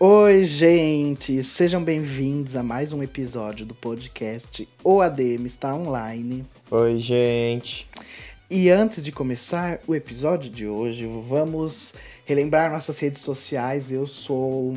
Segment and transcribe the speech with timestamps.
[0.00, 1.42] Oi, gente!
[1.42, 6.46] Sejam bem-vindos a mais um episódio do podcast O ADM está online.
[6.70, 7.84] Oi, gente.
[8.48, 13.90] E antes de começar o episódio de hoje, vamos relembrar nossas redes sociais.
[13.90, 14.76] Eu sou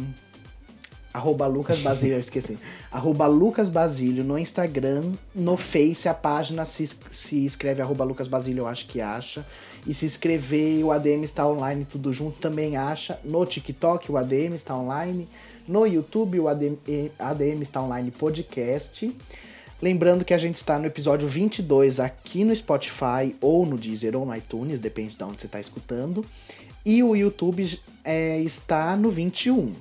[1.14, 2.58] arroba Lucas Basílio, eu esqueci.
[2.92, 8.62] arroba Lucas Basílio no Instagram, no Face, a página se, se escreve arroba Lucas Basílio,
[8.62, 9.46] eu acho que acha.
[9.86, 13.20] E se escrever o ADM está online, tudo junto, também acha.
[13.24, 15.28] No TikTok, o ADM está online.
[15.68, 16.78] No YouTube, o ADM,
[17.18, 19.12] ADM está online podcast.
[19.82, 24.26] Lembrando que a gente está no episódio 22 aqui no Spotify, ou no Deezer, ou
[24.26, 26.24] no iTunes, depende de onde você está escutando.
[26.86, 29.74] E o YouTube é, está no 21.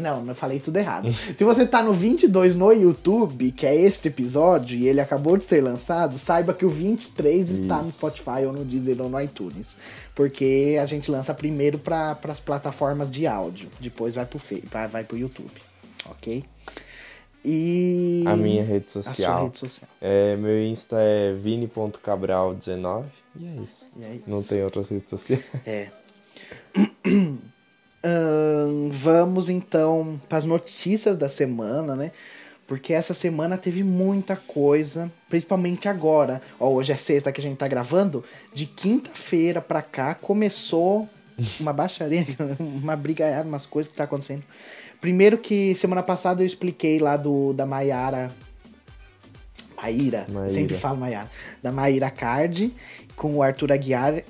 [0.00, 1.12] Não, eu falei tudo errado.
[1.12, 5.44] Se você tá no 22 no YouTube, que é este episódio, e ele acabou de
[5.44, 7.62] ser lançado, saiba que o 23 Isso.
[7.62, 9.76] está no Spotify ou no Deezer ou no iTunes.
[10.14, 15.04] Porque a gente lança primeiro para as plataformas de áudio, depois vai pro, vai, vai
[15.04, 15.50] pro YouTube,
[16.06, 16.44] ok?
[17.44, 18.22] E.
[18.26, 19.32] A minha rede social.
[19.32, 19.90] A sua rede social.
[20.00, 23.04] É, meu Insta é vini.cabral19.
[23.34, 23.88] E é isso.
[23.96, 24.24] E é isso.
[24.28, 25.44] Não tem outras redes sociais.
[25.66, 25.88] É.
[28.90, 32.12] vamos então para as notícias da semana, né?
[32.66, 36.40] Porque essa semana teve muita coisa, principalmente agora.
[36.58, 38.24] Ó, hoje é sexta que a gente tá gravando.
[38.52, 41.08] De quinta-feira pra cá começou
[41.60, 42.26] uma baixaria,
[42.58, 44.42] uma brigaiada, umas coisas que tá acontecendo.
[45.00, 48.30] Primeiro que semana passada eu expliquei lá do da Maiara.
[49.76, 51.28] Maíra, sempre falo Maiara.
[51.60, 52.72] Da Maíra Card
[53.16, 54.22] com o Arthur Aguiar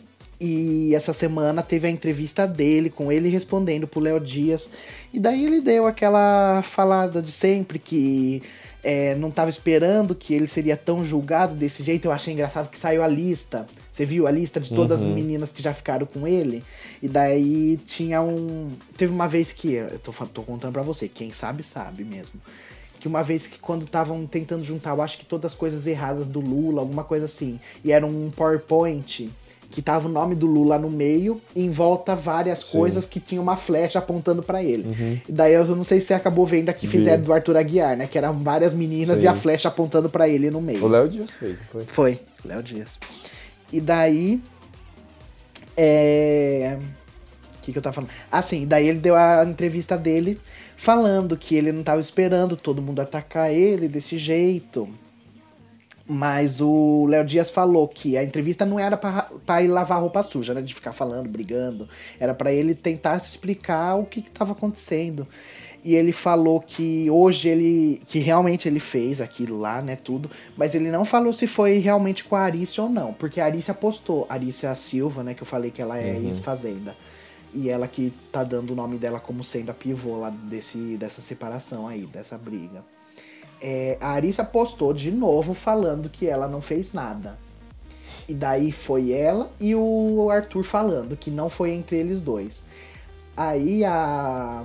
[0.44, 4.68] e essa semana teve a entrevista dele, com ele respondendo pro Léo Dias.
[5.12, 8.42] E daí ele deu aquela falada de sempre que
[8.82, 12.06] é, não estava esperando que ele seria tão julgado desse jeito.
[12.06, 13.68] Eu achei engraçado que saiu a lista.
[13.92, 15.10] Você viu a lista de todas uhum.
[15.10, 16.64] as meninas que já ficaram com ele?
[17.00, 18.72] E daí tinha um.
[18.96, 19.74] Teve uma vez que.
[19.74, 22.40] Eu tô, tô contando pra você, quem sabe, sabe mesmo.
[22.98, 26.26] Que uma vez que quando estavam tentando juntar, eu acho que todas as coisas erradas
[26.26, 27.60] do Lula, alguma coisa assim.
[27.84, 29.30] E era um PowerPoint
[29.72, 32.78] que tava o nome do Lula no meio, e em volta várias Sim.
[32.78, 34.86] coisas que tinha uma flecha apontando para ele.
[34.86, 35.18] Uhum.
[35.28, 38.06] Daí eu não sei se você acabou vendo aqui fizeram do Arthur Aguiar, né?
[38.06, 39.24] Que eram várias meninas Sim.
[39.24, 40.84] e a flecha apontando para ele no meio.
[40.84, 41.84] O Léo Dias fez, foi?
[41.86, 42.90] Foi, Léo Dias.
[43.72, 44.40] E daí.
[45.76, 46.78] É.
[47.56, 48.10] O que, que eu tava falando?
[48.30, 50.38] Ah, sim, daí ele deu a entrevista dele
[50.76, 54.88] falando que ele não tava esperando todo mundo atacar ele desse jeito.
[56.06, 60.52] Mas o Léo Dias falou que a entrevista não era para ir lavar roupa suja,
[60.52, 60.60] né?
[60.60, 61.88] De ficar falando, brigando.
[62.18, 65.26] Era para ele tentar se explicar o que estava acontecendo.
[65.84, 68.02] E ele falou que hoje ele.
[68.06, 69.96] que realmente ele fez aquilo lá, né?
[69.96, 70.30] Tudo.
[70.56, 73.12] Mas ele não falou se foi realmente com a Arícia ou não.
[73.12, 74.26] Porque a Arícia postou.
[74.28, 75.34] Arícia Silva, né?
[75.34, 76.24] Que eu falei que ela é uhum.
[76.24, 76.96] ex-fazenda.
[77.54, 81.20] E ela que tá dando o nome dela como sendo a pivô lá desse, dessa
[81.20, 82.82] separação aí, dessa briga
[83.62, 87.38] é, a Arissa postou de novo falando que ela não fez nada.
[88.28, 92.62] E daí foi ela e o Arthur falando que não foi entre eles dois.
[93.36, 94.62] Aí a,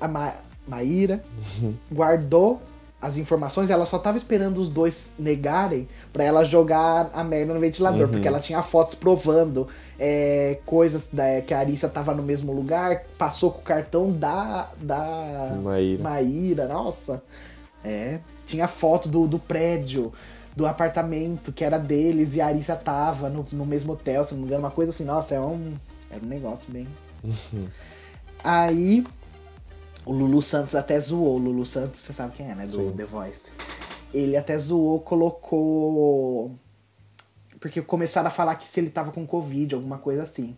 [0.00, 0.34] a Ma,
[0.66, 1.22] Maíra
[1.60, 1.74] uhum.
[1.92, 2.60] guardou
[3.00, 7.60] as informações, ela só tava esperando os dois negarem para ela jogar a merda no
[7.60, 8.08] ventilador, uhum.
[8.08, 9.68] porque ela tinha fotos provando
[10.00, 14.70] é, coisas da, que a Arissa tava no mesmo lugar, passou com o cartão da,
[14.80, 16.02] da Maíra.
[16.02, 16.66] Maíra.
[16.66, 17.22] Nossa,
[17.84, 20.12] é, tinha foto do, do prédio,
[20.56, 24.40] do apartamento que era deles e a Arissa tava no, no mesmo hotel, se não
[24.40, 25.74] me engano, uma coisa assim, nossa, é um,
[26.10, 26.86] era um negócio bem.
[27.22, 27.66] Uhum.
[28.42, 29.04] Aí
[30.04, 31.36] o Lulu Santos até zoou.
[31.36, 32.66] O Lulu Santos, você sabe quem é, né?
[32.66, 32.92] Do Sim.
[32.92, 33.50] The Voice.
[34.12, 36.54] Ele até zoou, colocou.
[37.58, 40.56] Porque começaram a falar que se ele tava com Covid, alguma coisa assim.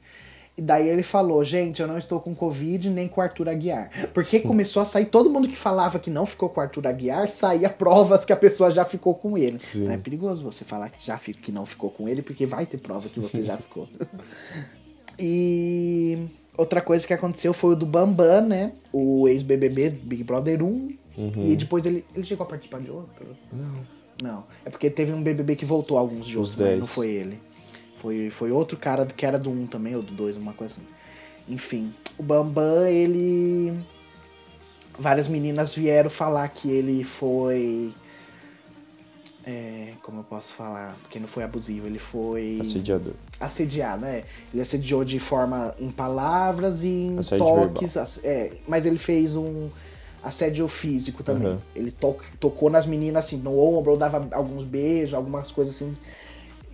[0.57, 3.91] E daí ele falou, gente, eu não estou com Covid nem com o Arthur Aguiar.
[4.15, 7.29] Porque começou a sair, todo mundo que falava que não ficou com o Arthur Aguiar,
[7.29, 9.61] saía provas que a pessoa já ficou com ele.
[9.75, 12.79] Então é perigoso você falar que, já, que não ficou com ele, porque vai ter
[12.79, 13.87] prova que você já ficou.
[15.19, 18.73] e outra coisa que aconteceu foi o do Bambam, né?
[18.91, 20.67] O ex-BBB Big Brother 1.
[21.19, 21.51] Uhum.
[21.51, 23.27] E depois ele, ele chegou a participar de outro?
[23.53, 23.97] Não.
[24.23, 24.45] Não.
[24.65, 26.77] É porque teve um BBB que voltou alguns de outros, né?
[26.77, 27.39] não foi ele.
[28.07, 30.87] Foi, foi outro cara que era do 1 também, ou do 2, uma coisa assim.
[31.49, 33.73] Enfim, o Bambam, ele.
[34.97, 37.93] Várias meninas vieram falar que ele foi.
[39.45, 40.95] É, como eu posso falar?
[41.03, 42.59] Porque não foi abusivo, ele foi.
[42.61, 43.15] Assediador.
[43.41, 44.23] Assediado, é.
[44.53, 47.97] Ele assediou de forma em palavras e em Assédio toques.
[48.23, 49.69] É, mas ele fez um
[50.23, 51.49] assédio físico também.
[51.49, 51.59] Uhum.
[51.75, 55.93] Ele to tocou nas meninas assim, no ombro, ou dava alguns beijos, algumas coisas assim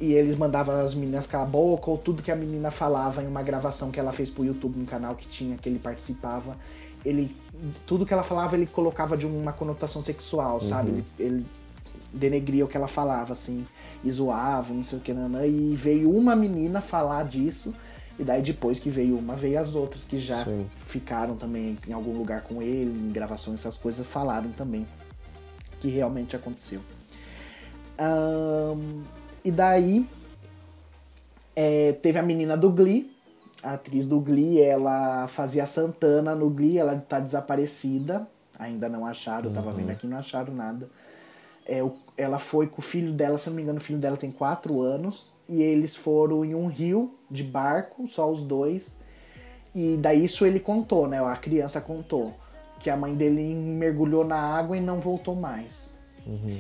[0.03, 3.27] e eles mandavam as meninas calar a boca, ou tudo que a menina falava em
[3.29, 6.59] uma gravação que ela fez pro YouTube, no canal que tinha, que ele participava,
[7.05, 7.37] ele.
[7.87, 10.69] Tudo que ela falava, ele colocava de uma conotação sexual, uhum.
[10.69, 10.91] sabe?
[10.91, 11.47] Ele, ele,
[12.13, 13.65] denegria o que ela falava, assim,
[14.03, 17.73] e zoava, não sei o que, nanã, e veio uma menina falar disso.
[18.19, 20.67] E daí depois que veio uma, veio as outras que já Sim.
[20.79, 24.85] ficaram também em algum lugar com ele, em gravações, essas coisas, falaram também
[25.81, 26.81] que realmente aconteceu.
[27.99, 30.07] Um, e daí
[31.55, 33.11] é, teve a menina do Glee,
[33.63, 38.27] a atriz do Glee, ela fazia Santana no Glee, ela tá desaparecida,
[38.59, 39.77] ainda não acharam, eu tava uhum.
[39.77, 40.89] vendo aqui, não acharam nada.
[41.65, 44.17] É, o, ela foi com o filho dela, se não me engano, o filho dela
[44.17, 48.97] tem quatro anos, e eles foram em um rio de barco, só os dois.
[49.75, 51.25] E daí isso ele contou, né?
[51.25, 52.35] A criança contou
[52.81, 55.93] que a mãe dele mergulhou na água e não voltou mais.
[56.27, 56.59] Uhum.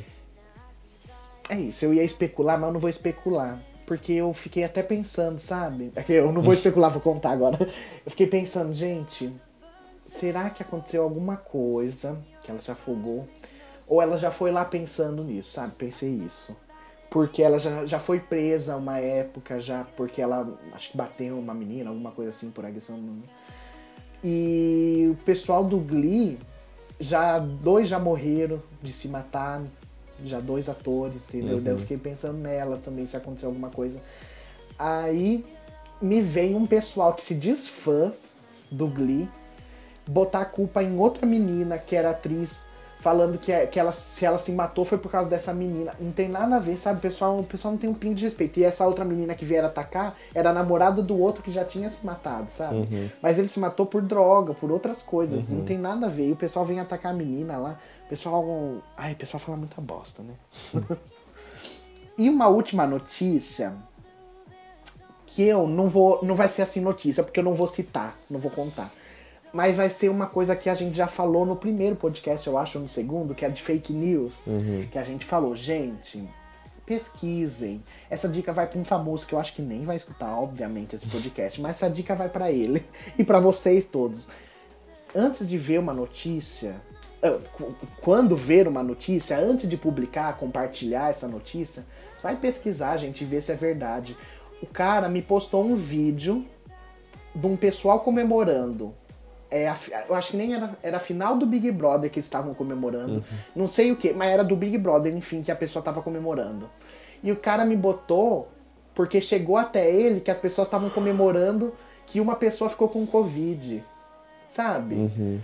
[1.49, 3.59] É isso, eu ia especular, mas eu não vou especular.
[3.87, 5.93] Porque eu fiquei até pensando, sabe?
[5.97, 7.59] É eu não vou especular, vou contar agora.
[7.61, 9.33] Eu fiquei pensando, gente,
[10.07, 13.27] será que aconteceu alguma coisa que ela se afogou?
[13.87, 15.75] Ou ela já foi lá pensando nisso, sabe?
[15.77, 16.57] Pensei isso.
[17.11, 21.53] Porque ela já, já foi presa uma época, já porque ela acho que bateu uma
[21.53, 22.99] menina, alguma coisa assim, por agressão.
[24.25, 26.39] E o pessoal do Glee,
[26.99, 29.63] já dois já morreram de se matar,
[30.25, 31.57] já dois atores, entendeu?
[31.57, 31.63] Uhum.
[31.63, 34.01] Daí eu fiquei pensando nela também, se aconteceu alguma coisa.
[34.79, 35.45] Aí
[36.01, 38.13] me vem um pessoal que se diz fã
[38.71, 39.29] do Glee
[40.07, 42.67] botar a culpa em outra menina que era atriz
[43.03, 45.93] falando que, que ela, se ela se matou foi por causa dessa menina.
[45.99, 46.99] Não tem nada a ver, sabe?
[46.99, 48.61] O pessoal, o pessoal não tem um pingo de respeito.
[48.61, 52.07] E essa outra menina que vieram atacar era namorada do outro que já tinha se
[52.07, 52.77] matado, sabe?
[52.77, 53.11] Uhum.
[53.21, 55.49] Mas ele se matou por droga, por outras coisas.
[55.49, 55.59] Uhum.
[55.59, 56.29] Não tem nada a ver.
[56.29, 57.77] E o pessoal vem atacar a menina lá.
[58.07, 58.47] O pessoal.
[58.97, 60.35] Ai, o pessoal fala muita bosta, né?
[62.17, 63.75] e uma última notícia.
[65.27, 66.21] Que eu não vou.
[66.23, 68.93] Não vai ser assim notícia, porque eu não vou citar, não vou contar
[69.53, 72.79] mas vai ser uma coisa que a gente já falou no primeiro podcast, eu acho,
[72.79, 74.47] no segundo, que é de fake news.
[74.47, 74.89] Uhum.
[74.91, 76.27] Que a gente falou, gente,
[76.87, 77.83] pesquisem.
[78.09, 81.09] Essa dica vai para um famoso que eu acho que nem vai escutar, obviamente, esse
[81.09, 82.85] podcast, mas essa dica vai para ele
[83.19, 84.27] e para vocês todos.
[85.15, 86.75] Antes de ver uma notícia,
[87.23, 87.39] ah,
[88.01, 91.85] quando ver uma notícia, antes de publicar, compartilhar essa notícia,
[92.23, 94.17] vai pesquisar, gente, e ver se é verdade.
[94.63, 96.47] O cara me postou um vídeo
[97.35, 98.95] de um pessoal comemorando
[99.53, 99.75] é,
[100.09, 103.17] eu acho que nem era, era a final do Big Brother que eles estavam comemorando.
[103.17, 103.23] Uhum.
[103.55, 106.71] Não sei o que, mas era do Big Brother, enfim, que a pessoa estava comemorando.
[107.23, 108.49] E o cara me botou
[108.95, 111.75] porque chegou até ele que as pessoas estavam comemorando
[112.07, 113.85] que uma pessoa ficou com Covid.
[114.49, 114.95] Sabe?
[114.95, 115.41] Uhum.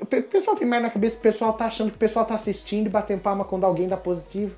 [0.00, 2.86] O pessoal tem mais na cabeça, o pessoal tá achando que o pessoal tá assistindo
[2.86, 4.56] e batendo palma quando alguém dá positivo.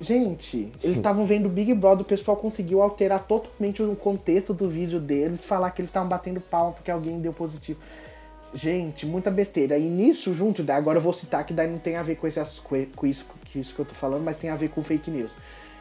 [0.00, 4.68] Gente, eles estavam vendo o Big Brother, o pessoal conseguiu alterar totalmente o contexto do
[4.68, 7.78] vídeo deles, falar que eles estavam batendo palma porque alguém deu positivo.
[8.54, 9.76] Gente, muita besteira.
[9.76, 12.28] E nisso, junto, agora eu vou citar que daí não tem a ver com,
[12.94, 15.32] com isso, com isso que eu tô falando, mas tem a ver com fake news.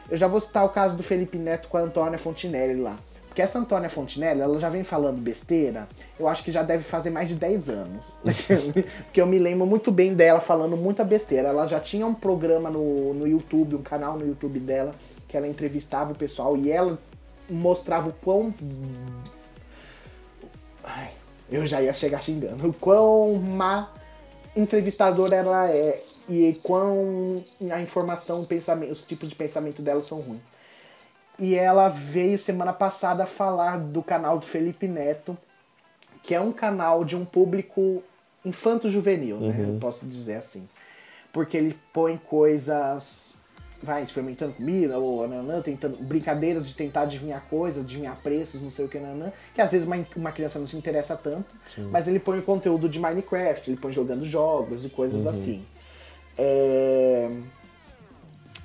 [0.10, 2.98] Eu já vou citar o caso do Felipe Neto com a Antônia Fontinelli lá.
[3.28, 5.88] Porque essa Antônia Fontinelli, ela já vem falando besteira,
[6.20, 8.06] eu acho que já deve fazer mais de 10 anos.
[9.06, 11.50] Porque eu me lembro muito bem dela falando muita besteira.
[11.50, 14.94] Ela já tinha um programa no, no YouTube, um canal no YouTube dela,
[15.28, 17.00] que ela entrevistava o pessoal e ela
[17.50, 18.54] mostrava o quão.
[20.84, 21.12] Ai,
[21.54, 22.68] eu já ia chegar xingando.
[22.68, 23.92] O quão má
[24.56, 28.48] entrevistadora ela é e quão a informação,
[28.92, 30.42] os tipos de pensamento dela são ruins.
[31.38, 35.38] E ela veio semana passada falar do canal do Felipe Neto,
[36.24, 38.02] que é um canal de um público
[38.44, 39.56] infanto-juvenil, né?
[39.58, 39.74] Uhum.
[39.74, 40.68] Eu posso dizer assim.
[41.32, 43.33] Porque ele põe coisas
[43.84, 48.86] vai experimentando comida, ou nanã, tentando brincadeiras de tentar adivinhar coisas, adivinhar preços, não sei
[48.86, 51.90] o que, nanã, que às vezes uma, uma criança não se interessa tanto, Sim.
[51.92, 55.30] mas ele põe conteúdo de Minecraft, ele põe jogando jogos e coisas uhum.
[55.30, 55.66] assim.
[56.38, 57.30] É...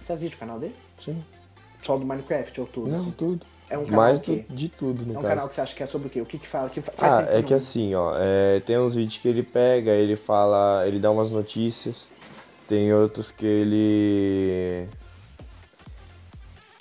[0.00, 0.76] Você assiste o canal dele?
[0.98, 1.22] Sim.
[1.82, 2.90] Só do Minecraft ou tudo?
[2.90, 3.10] Não, assim?
[3.10, 3.46] tudo.
[3.70, 5.28] É um canal Mais do, de tudo, no É um caso.
[5.28, 6.20] canal que você acha que é sobre o quê?
[6.22, 6.70] O que que fala?
[6.70, 10.16] Que faz ah, é que assim, ó, é, tem uns vídeos que ele pega, ele
[10.16, 12.06] fala, ele dá umas notícias,
[12.66, 14.88] tem outros que ele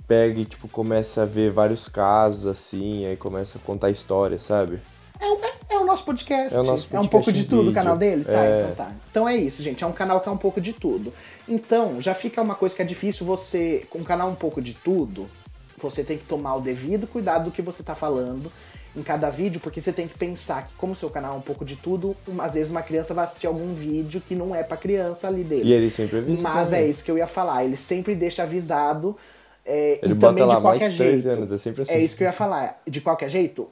[0.08, 4.80] pega e, tipo, começa a ver vários casos, assim, aí começa a contar histórias, sabe?
[5.20, 6.56] É, é, é o nosso podcast.
[6.56, 8.24] É, o nosso podcast é um pouco de, de tudo o canal dele?
[8.24, 8.62] Tá, é...
[8.62, 8.92] então tá.
[9.12, 9.84] Então é isso, gente.
[9.84, 11.12] É um canal que é um pouco de tudo.
[11.48, 14.74] Então, já fica uma coisa que é difícil você, com um canal um pouco de
[14.74, 15.28] tudo,
[15.78, 18.52] você tem que tomar o devido cuidado do que você tá falando
[18.96, 21.42] em cada vídeo, porque você tem que pensar que, como o seu canal é um
[21.42, 24.76] pouco de tudo, às vezes uma criança vai assistir algum vídeo que não é pra
[24.76, 25.70] criança ali dele.
[25.70, 26.42] E ele sempre avisa.
[26.42, 26.80] Mas é também.
[26.80, 27.64] é isso que eu ia falar.
[27.64, 29.16] Ele sempre deixa avisado
[29.70, 31.94] É, ele bota lá mais de 13 anos, é sempre assim.
[31.94, 32.82] É isso que eu ia falar.
[32.88, 33.68] De qualquer jeito,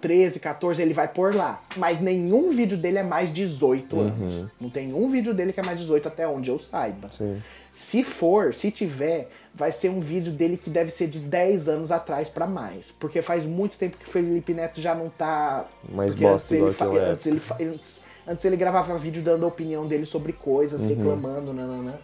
[0.00, 1.62] 13, 14, ele vai por lá.
[1.76, 4.02] Mas nenhum vídeo dele é mais 18 uhum.
[4.02, 4.44] anos.
[4.60, 7.08] Não tem um vídeo dele que é mais 18 até onde eu saiba.
[7.08, 7.40] Sim.
[7.72, 11.92] Se for, se tiver, vai ser um vídeo dele que deve ser de 10 anos
[11.92, 12.90] atrás para mais.
[12.98, 15.64] Porque faz muito tempo que o Felipe Neto já não tá.
[15.88, 20.06] Mais bosta antes ele, antes, ele, antes, antes ele gravava vídeo dando a opinião dele
[20.06, 20.88] sobre coisas, uhum.
[20.88, 21.94] reclamando, nananã.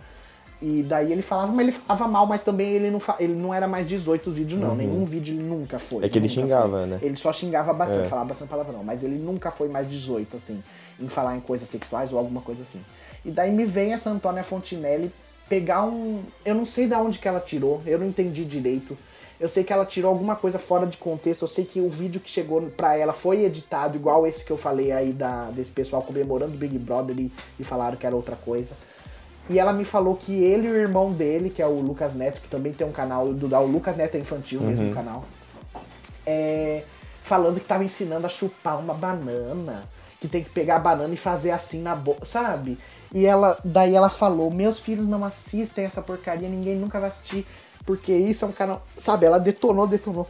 [0.65, 3.67] E daí ele falava, mas ele falava mal, mas também ele não, ele não era
[3.67, 4.71] mais 18 os vídeos, não.
[4.71, 4.77] Uhum.
[4.77, 6.05] Nenhum vídeo ele nunca foi.
[6.05, 6.87] É que ele xingava, foi.
[6.87, 6.99] né?
[7.03, 8.09] Ele só xingava bastante, é.
[8.09, 8.85] falava bastante palavra não.
[8.85, 10.63] Mas ele nunca foi mais 18, assim,
[11.01, 12.81] em falar em coisas sexuais ou alguma coisa assim.
[13.25, 15.13] E daí me vem essa Antônia Fontinelli
[15.49, 16.23] pegar um.
[16.45, 18.97] Eu não sei de onde que ela tirou, eu não entendi direito.
[19.41, 21.43] Eu sei que ela tirou alguma coisa fora de contexto.
[21.43, 24.57] Eu sei que o vídeo que chegou pra ela foi editado, igual esse que eu
[24.57, 28.37] falei aí da, desse pessoal comemorando o Big Brother e, e falaram que era outra
[28.37, 28.71] coisa.
[29.49, 32.41] E ela me falou que ele e o irmão dele, que é o Lucas Neto,
[32.41, 34.69] que também tem um canal, do, o Lucas Neto é infantil, uhum.
[34.69, 35.25] mesmo canal,
[36.25, 36.85] é,
[37.23, 39.89] falando que tava ensinando a chupar uma banana,
[40.21, 42.79] que tem que pegar a banana e fazer assim na boca, sabe?
[43.13, 47.45] E ela, daí ela falou: Meus filhos não assistem essa porcaria, ninguém nunca vai assistir,
[47.85, 48.87] porque isso é um canal.
[48.97, 49.27] Sabe?
[49.27, 50.29] Ela detonou, detonou.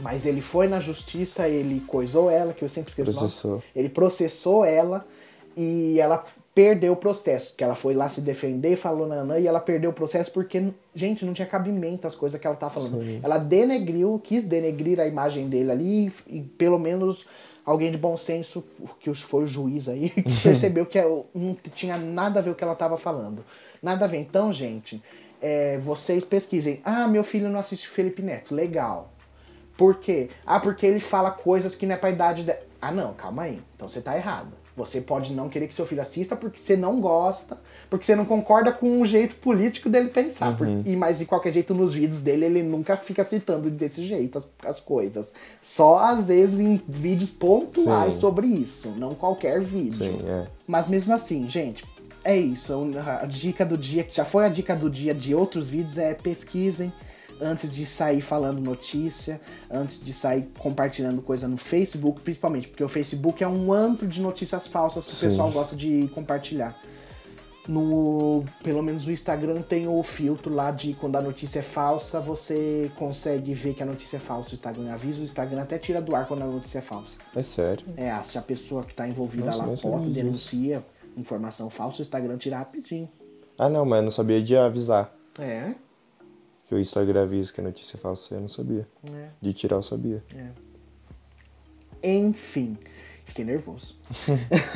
[0.00, 3.62] Mas ele foi na justiça, ele coisou ela, que eu sempre esqueço processou.
[3.76, 5.06] Ele processou ela
[5.56, 7.54] e ela perdeu o processo.
[7.56, 11.24] Que ela foi lá se defender, falou nanã, e ela perdeu o processo porque, gente,
[11.24, 13.02] não tinha cabimento as coisas que ela tá falando.
[13.02, 13.20] Sim.
[13.22, 17.26] Ela denegriu, quis denegrir a imagem dele ali, e, pelo menos
[17.64, 18.62] alguém de bom senso,
[18.98, 20.10] que foi o juiz aí,
[20.42, 21.00] percebeu que
[21.34, 23.44] não tinha nada a ver o que ela tava falando.
[23.82, 24.18] Nada a ver.
[24.18, 25.02] Então, gente,
[25.40, 26.80] é, vocês pesquisem.
[26.84, 28.54] Ah, meu filho não assiste Felipe Neto.
[28.54, 29.12] Legal.
[29.76, 30.28] Por quê?
[30.46, 32.60] Ah, porque ele fala coisas que não é pra idade dela.
[32.80, 33.60] Ah, não, calma aí.
[33.74, 34.61] Então você tá errado.
[34.74, 37.58] Você pode não querer que seu filho assista porque você não gosta,
[37.90, 40.48] porque você não concorda com o jeito político dele pensar.
[40.48, 40.56] Uhum.
[40.56, 44.38] Porque, e, mas de qualquer jeito, nos vídeos dele, ele nunca fica citando desse jeito
[44.38, 45.32] as, as coisas.
[45.60, 48.20] Só às vezes em vídeos pontuais Sim.
[48.20, 50.04] sobre isso, não qualquer vídeo.
[50.04, 50.46] Sim, é.
[50.66, 51.84] Mas mesmo assim, gente,
[52.24, 52.72] é isso.
[53.20, 56.14] A dica do dia, que já foi a dica do dia de outros vídeos, é
[56.14, 56.92] pesquisem
[57.42, 62.88] antes de sair falando notícia, antes de sair compartilhando coisa no Facebook, principalmente, porque o
[62.88, 65.26] Facebook é um antro de notícias falsas que Sim.
[65.26, 66.78] o pessoal gosta de compartilhar.
[67.68, 72.18] No, pelo menos no Instagram tem o filtro lá de quando a notícia é falsa,
[72.18, 74.50] você consegue ver que a notícia é falsa.
[74.50, 77.16] O Instagram avisa, o Instagram até tira do ar quando a notícia é falsa.
[77.36, 77.86] É sério?
[77.96, 80.82] É, se a pessoa que está envolvida Nossa, lá posta, denuncia
[81.16, 83.08] informação falsa, o Instagram tira rapidinho.
[83.56, 85.14] Ah não, mas eu não sabia de avisar.
[85.38, 85.74] É
[86.64, 88.86] que o Instagram avisa que a notícia é falsa, eu não sabia.
[89.12, 89.28] É.
[89.40, 90.22] De tirar eu sabia.
[90.34, 90.48] É.
[92.16, 92.76] Enfim,
[93.24, 93.96] fiquei nervoso.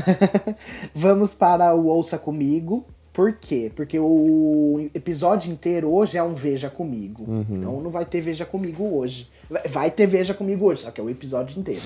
[0.94, 2.84] Vamos para o Ouça Comigo.
[3.12, 3.72] Por quê?
[3.74, 7.24] Porque o episódio inteiro hoje é um Veja Comigo.
[7.26, 7.46] Uhum.
[7.48, 9.30] Então não vai ter Veja Comigo hoje.
[9.70, 11.80] Vai ter Veja Comigo hoje, só que é o episódio inteiro.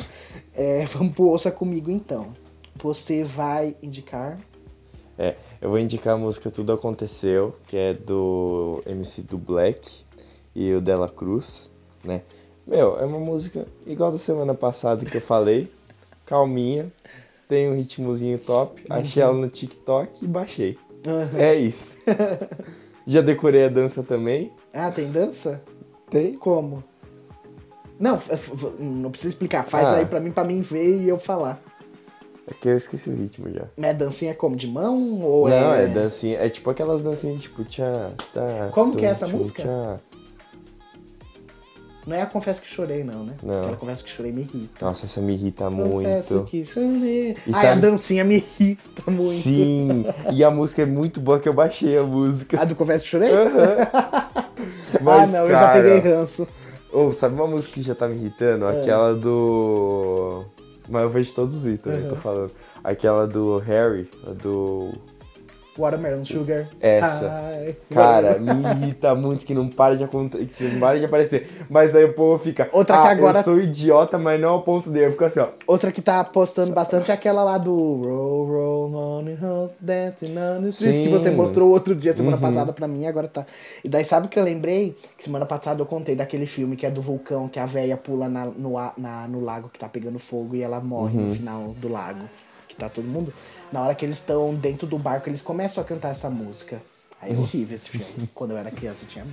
[0.53, 2.33] É, vamos pro Ouça Comigo então.
[2.75, 4.39] Você vai indicar
[5.21, 10.03] é, eu vou indicar a música Tudo Aconteceu, que é do MC do Black
[10.55, 11.71] e o Dela Cruz,
[12.03, 12.23] né?
[12.67, 15.71] Meu, é uma música igual da semana passada que eu falei,
[16.25, 16.91] calminha,
[17.47, 18.97] tem um ritmozinho top, uhum.
[18.97, 20.79] achei ela no TikTok e baixei.
[21.07, 21.39] Uhum.
[21.39, 21.99] É isso.
[23.07, 24.51] Já decorei a dança também.
[24.73, 25.63] Ah, tem dança?
[26.09, 26.33] Tem.
[26.33, 26.83] Como?
[27.99, 28.19] Não,
[28.79, 29.65] não precisa explicar.
[29.65, 29.97] Faz ah.
[29.97, 31.61] aí pra mim, pra mim ver e eu falar.
[32.51, 33.65] É que eu esqueci o ritmo já.
[33.77, 34.57] Mas é dancinha como?
[34.57, 35.23] De mão?
[35.23, 35.85] Ou Não, é...
[35.85, 36.39] é dancinha.
[36.39, 38.71] É tipo aquelas dancinhas tipo tchá, tá.
[38.73, 39.63] Como que é essa música?
[39.63, 40.01] Tchá.
[42.07, 43.35] Não é a Confesso que Chorei, não, né?
[43.43, 43.61] Não.
[43.61, 44.85] Aquela Confesso que Chorei me irrita.
[44.85, 46.45] Nossa, essa me irrita Confesso muito.
[46.47, 47.37] Que chorei.
[47.47, 47.67] E Ai, sabe...
[47.67, 49.23] a dancinha me irrita muito.
[49.23, 52.61] Sim, e a música é muito boa que eu baixei a música.
[52.61, 53.31] A do Confesso que Chorei?
[53.31, 54.27] Uhum.
[55.03, 55.79] Mas, ah, não, cara...
[55.79, 56.49] eu já peguei ranço.
[56.93, 58.65] Ou, oh, sabe uma música que já tá me irritando?
[58.65, 58.81] É.
[58.81, 60.45] Aquela do...
[60.91, 62.09] Mas eu vejo todos os itens, uhum.
[62.09, 62.51] tô falando.
[62.83, 64.11] Aquela do Harry,
[64.43, 64.93] do.
[65.79, 66.67] Watermelon Sugar.
[66.81, 67.31] Essa.
[67.31, 67.77] Ai.
[67.93, 71.49] Cara, me irrita muito que não para de que não para de aparecer.
[71.69, 72.69] Mas aí o povo fica.
[72.73, 73.39] Outra ah, que agora.
[73.39, 75.07] Eu sou idiota, mas não ao ponto dele.
[75.07, 75.49] Eu fico assim, ó.
[75.67, 80.63] Outra que tá postando bastante é aquela lá do Roll, Roll, Money House, Dancing on
[80.63, 82.43] the Street, que você mostrou outro dia, semana uhum.
[82.43, 83.47] passada pra mim, agora tá.
[83.85, 84.97] E daí sabe o que eu lembrei?
[85.17, 88.29] Que semana passada eu contei daquele filme que é do vulcão, que a véia pula
[88.29, 91.27] na, no, na, no lago que tá pegando fogo e ela morre uhum.
[91.27, 92.21] no final do lago
[92.77, 93.33] tá todo mundo.
[93.73, 96.81] Na hora que eles estão dentro do barco, eles começam a cantar essa música.
[97.21, 98.29] Aí é horrível esse filme.
[98.35, 99.27] Quando eu era criança, eu tinha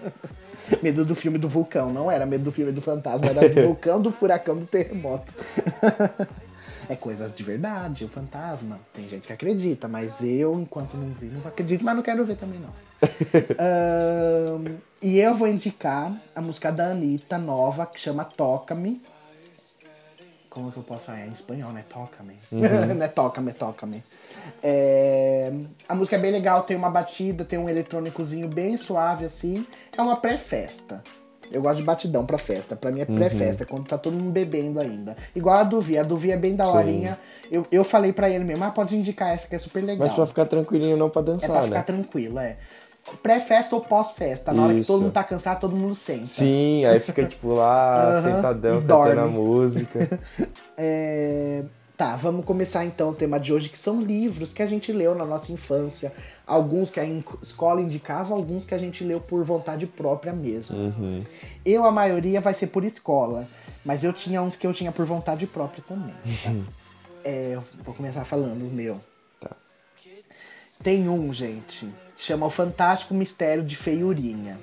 [0.82, 1.92] medo do filme do vulcão.
[1.92, 5.32] Não era medo do filme do fantasma, era do vulcão, do furacão, do terremoto.
[6.88, 8.80] É coisas de verdade, o fantasma.
[8.92, 12.36] Tem gente que acredita, mas eu, enquanto não vi, não acredito, mas não quero ver
[12.36, 12.70] também, não.
[13.58, 19.00] Ahn, e eu vou indicar a música da Anitta nova, que chama Toca-me.
[20.52, 21.20] Como que eu posso falar?
[21.20, 21.82] É em espanhol, né?
[21.88, 22.36] Toca-me.
[22.52, 24.04] não é toca-me, toca-me.
[24.62, 25.50] É,
[25.88, 29.66] A música é bem legal, tem uma batida, tem um eletrônicozinho bem suave, assim.
[29.96, 31.02] É uma pré-festa.
[31.50, 32.76] Eu gosto de batidão pra festa.
[32.76, 35.16] Pra mim é pré-festa, quando tá todo mundo bebendo ainda.
[35.34, 35.96] Igual a Duvi.
[35.96, 36.76] A Duvi é bem da Sim.
[36.76, 37.18] horinha.
[37.50, 40.06] Eu, eu falei pra ele mesmo, ah, pode indicar essa que é super legal.
[40.06, 41.82] Mas pra ficar tranquilinho, não pra É pra dançar, ficar né?
[41.82, 42.58] tranquilo, é.
[43.22, 44.52] Pré-festa ou pós-festa.
[44.52, 44.92] Na hora que Isso.
[44.92, 46.26] todo mundo tá cansado, todo mundo senta.
[46.26, 50.20] Sim, aí fica tipo lá, Aham, sentadão, cantando a música.
[50.74, 51.62] É,
[52.02, 55.14] Tá, vamos começar então o tema de hoje, que são livros que a gente leu
[55.14, 56.12] na nossa infância.
[56.44, 57.04] Alguns que a
[57.40, 60.76] escola indicava, alguns que a gente leu por vontade própria mesmo.
[60.76, 61.20] Uhum.
[61.64, 63.46] Eu, a maioria, vai ser por escola.
[63.84, 66.14] Mas eu tinha uns que eu tinha por vontade própria também.
[66.42, 66.52] tá?
[67.22, 68.98] É, eu vou começar falando o meu.
[69.38, 69.50] Tá.
[70.82, 71.88] Tem um, gente,
[72.22, 74.58] chama O Fantástico Mistério de Feiurinha.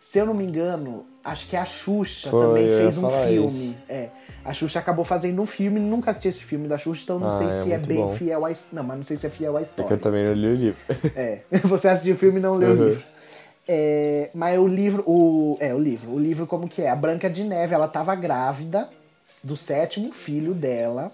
[0.00, 3.70] Se eu não me engano, acho que a Xuxa Foi, também fez um filme.
[3.70, 3.76] isso.
[3.88, 4.08] É,
[4.44, 7.30] a Xuxa acabou fazendo um filme, nunca assisti esse filme da Xuxa, então não Ah,
[7.30, 8.08] sei é se é bem bom.
[8.14, 9.86] fiel à Não, mas não sei se é fiel à É história.
[9.88, 10.78] que eu também não li o livro.
[11.16, 12.88] É, você assistiu o filme e não leu o Uhum.
[12.88, 13.02] livro.
[13.66, 16.88] É, mas o livro, o, é, o livro, o livro como que é?
[16.88, 18.88] A Branca de Neve, ela tava grávida
[19.42, 21.12] do sétimo filho dela.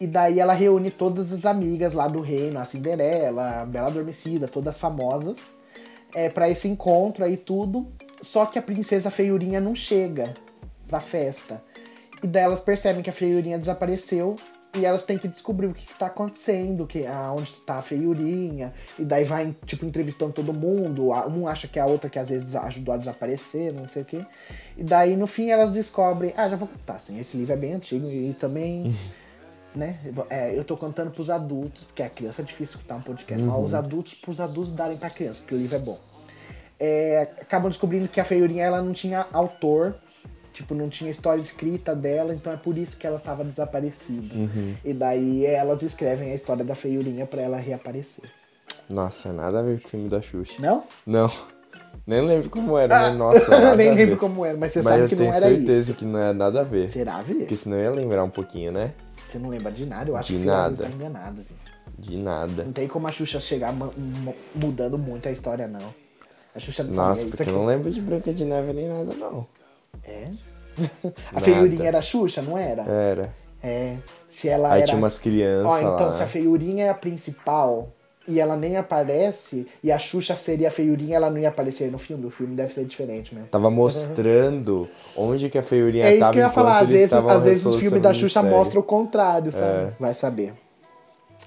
[0.00, 4.48] E daí ela reúne todas as amigas lá do reino, a Cinderela, a Bela Adormecida,
[4.48, 5.38] todas famosas,
[6.14, 7.86] é, para esse encontro aí tudo.
[8.20, 10.34] Só que a princesa Feiurinha não chega
[10.88, 11.62] pra festa.
[12.22, 14.36] E daí elas percebem que a Feiurinha desapareceu
[14.76, 18.72] e elas têm que descobrir o que, que tá acontecendo, que aonde tá a Feiurinha.
[18.98, 21.10] E daí vai, tipo, entrevistando todo mundo.
[21.28, 24.04] Um acha que é a outra que às vezes ajudou a desaparecer, não sei o
[24.04, 24.24] quê.
[24.76, 26.34] E daí, no fim, elas descobrem...
[26.36, 27.20] Ah, já vou contar, assim.
[27.20, 28.94] Esse livro é bem antigo e também...
[29.74, 29.98] né?
[30.30, 33.64] É, eu tô contando pros adultos, porque a criança é difícil escutar um podcast, mas
[33.64, 35.98] os adultos, pros adultos darem pra criança, porque o livro é bom.
[36.78, 39.94] É, acabam descobrindo que a Feiurinha ela não tinha autor,
[40.52, 44.34] tipo, não tinha história escrita dela, então é por isso que ela tava desaparecida.
[44.84, 48.24] E daí elas escrevem a história da Feiurinha pra ela reaparecer.
[48.90, 50.54] Nossa, nada a ver com o filme da Xuxa.
[50.58, 50.84] Não?
[51.06, 51.30] Não.
[52.06, 54.88] Nem lembro como era, mas nossa, nada Nem a lembro como era, mas você Mas
[54.88, 55.94] sabe eu que tenho não era certeza isso.
[55.94, 56.86] que não é nada a ver.
[56.88, 57.34] Será, Vi?
[57.36, 58.92] Porque senão eu ia lembrar um pouquinho, né?
[59.28, 60.10] Você não lembra de nada?
[60.10, 60.68] Eu acho De que você nada.
[60.70, 61.54] vezes tá enganado, Vi.
[61.98, 62.64] De nada.
[62.64, 63.72] Não tem como a Xuxa chegar
[64.54, 65.94] mudando muito a história, não.
[66.54, 69.12] A Xuxa não Nossa, fala, porque eu não lembro de Branca de Neve nem nada,
[69.14, 69.46] não.
[70.04, 70.30] É?
[71.34, 72.82] a feiurinha era a Xuxa, não era?
[72.82, 73.34] Era.
[73.62, 73.96] É.
[74.28, 74.86] Se ela Aí era.
[74.86, 76.12] tinha umas crianças Ó, então lá.
[76.12, 77.88] se a feiurinha é a principal
[78.26, 81.98] e ela nem aparece, e a Xuxa seria a feiurinha, ela não ia aparecer no
[81.98, 82.24] filme.
[82.26, 83.48] O filme deve ser diferente mesmo.
[83.48, 87.44] Tava mostrando onde que a feiurinha É isso que eu ia falar, às vezes, às
[87.44, 88.50] vezes o filme da Xuxa mistério.
[88.58, 89.64] mostra o contrário, sabe?
[89.88, 89.92] É.
[90.00, 90.54] Vai saber.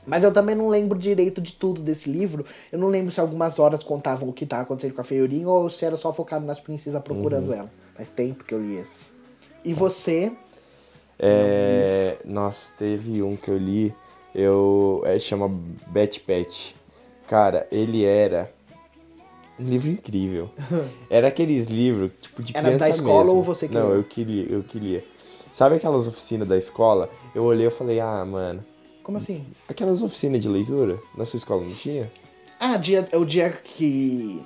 [0.06, 2.46] Mas eu também não lembro direito de tudo desse livro.
[2.72, 5.70] Eu não lembro se algumas horas contavam o que tava acontecendo com a Feiurinha ou
[5.70, 7.54] se era só focado nas princesas procurando Uhum.
[7.54, 7.70] ela.
[7.94, 9.06] Faz tempo que eu li esse.
[9.66, 10.32] E você?
[11.20, 13.94] É, nossa, teve um que eu li,
[14.38, 15.50] eu é, chama
[15.88, 16.76] Betty Pet.
[17.28, 18.50] Cara, ele era
[19.60, 20.50] um livro incrível.
[21.10, 23.38] Era aqueles livros tipo de Era da criança escola mesmo.
[23.38, 25.04] ou você que Não, eu queria, eu queria.
[25.52, 27.10] Sabe aquelas oficinas da escola?
[27.34, 28.64] Eu olhei e falei: "Ah, mano,
[29.02, 29.44] Como assim?
[29.68, 32.10] aquelas oficinas de leitura na sua escola não tinha?"
[32.60, 34.42] Ah, dia, é o dia que.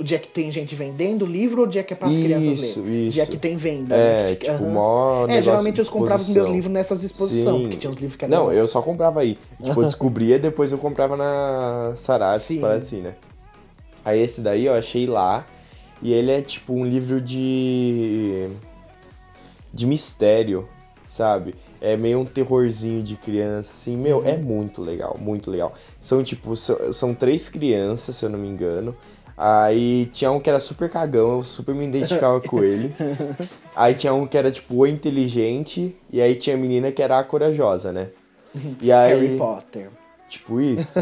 [0.00, 2.56] O dia que tem gente vendendo livro ou o dia que é para as crianças
[2.56, 3.08] Isso, lerem?
[3.08, 3.14] isso.
[3.14, 3.96] Dia que tem venda.
[3.96, 4.34] É, né?
[4.36, 4.72] tipo, Aham.
[4.72, 7.62] mó É, geralmente eu comprava os meus livros nessas exposições, Sim.
[7.62, 8.44] porque tinha uns livros que eram.
[8.44, 9.36] Não, eu só comprava aí.
[9.62, 13.14] Tipo, eu descobria e depois eu comprava na Saraiva, paradas assim, né?
[14.04, 15.44] Aí esse daí eu achei lá.
[16.00, 18.48] E ele é tipo um livro de.
[19.74, 20.68] de mistério,
[21.06, 21.54] sabe?
[21.80, 23.96] É meio um terrorzinho de criança, assim.
[23.96, 25.74] Meu, é muito legal, muito legal.
[26.00, 28.96] São tipo, so- são três crianças, se eu não me engano.
[29.40, 32.92] Aí tinha um que era super cagão, eu super me identificava com ele.
[33.76, 37.22] Aí tinha um que era tipo inteligente, e aí tinha a menina que era a
[37.22, 38.08] corajosa, né?
[38.82, 39.88] E aí, Harry Potter.
[40.28, 40.98] Tipo isso.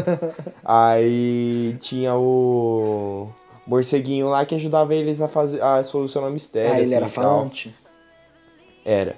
[0.63, 3.29] aí tinha o
[3.65, 6.71] morceguinho lá que ajudava eles a fazer a solucionar o mistério.
[6.71, 7.75] ah, ele assim, era falante?
[8.85, 9.15] Era.